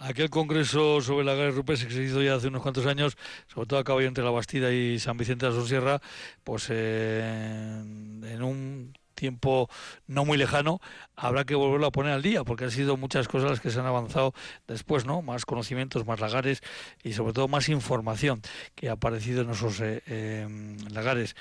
[0.00, 3.68] Aquel congreso sobre la guerra rupestre que se hizo ya hace unos cuantos años, sobre
[3.68, 6.00] todo a caballo entre la Bastida y San Vicente de la Sierra,
[6.42, 9.68] pues eh, en un tiempo
[10.06, 10.80] no muy lejano,
[11.14, 13.78] habrá que volverlo a poner al día, porque han sido muchas cosas las que se
[13.78, 14.32] han avanzado
[14.66, 15.20] después, ¿no?
[15.20, 16.62] Más conocimientos, más lagares
[17.04, 18.40] y sobre todo más información
[18.74, 21.36] que ha aparecido en esos eh, em, lagares.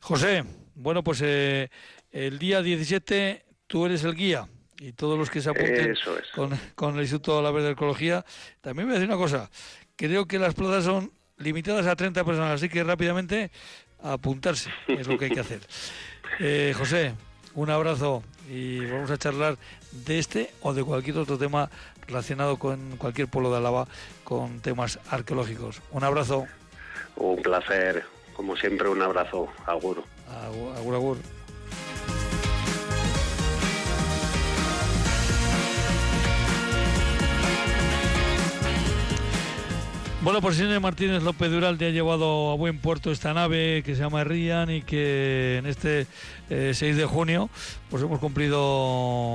[0.00, 1.70] José, bueno, pues eh,
[2.10, 4.48] el día 17 tú eres el guía
[4.80, 5.94] y todos los que se apunten
[6.34, 8.24] con, con, el Instituto de la Verde de Ecología.
[8.60, 9.50] También voy a decir una cosa,
[9.94, 13.50] creo que las plazas son limitadas a 30 personas, así que rápidamente
[14.02, 15.60] apuntarse es lo que hay que hacer.
[16.38, 17.14] Eh, José,
[17.54, 19.56] un abrazo y vamos a charlar
[19.92, 21.70] de este o de cualquier otro tema
[22.06, 23.86] relacionado con cualquier pueblo de Álava
[24.24, 25.80] con temas arqueológicos.
[25.92, 26.46] Un abrazo.
[27.16, 28.04] Un placer,
[28.34, 29.48] como siempre, un abrazo.
[29.66, 30.02] Agur.
[30.76, 31.16] Agur, agur.
[40.22, 44.02] Bueno, por Irene Martínez López Duralde ha llevado a buen puerto esta nave que se
[44.02, 46.06] llama Rian y que en este
[46.50, 47.48] 6 eh, de junio
[47.88, 48.60] pues hemos cumplido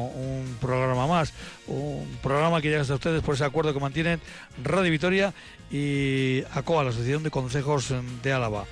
[0.05, 1.33] un programa más,
[1.65, 4.21] un programa que llega hasta ustedes por ese acuerdo que mantienen
[4.63, 5.33] Radio Vitoria
[5.71, 8.65] y ACOA, la Asociación de Consejos de Álava.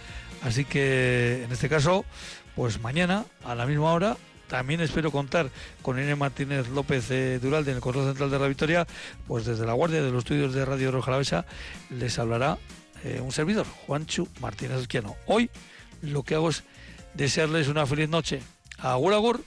[0.43, 2.05] Así que en este caso,
[2.55, 4.18] pues mañana a la misma hora
[4.54, 5.49] también espero contar
[5.82, 8.86] con Inés Martínez López eh, Duralde en el control central de la Victoria,
[9.28, 11.47] pues desde la guardia de los estudios de Radio Roja Lavesa
[11.89, 12.60] les hablará
[13.04, 15.16] eh, un servidor, Juanchu Martínez Esquiano.
[15.26, 15.49] Hoy
[16.04, 16.64] lo que hago es
[17.16, 18.43] desearles una feliz noche.
[18.78, 19.43] Agur, agur.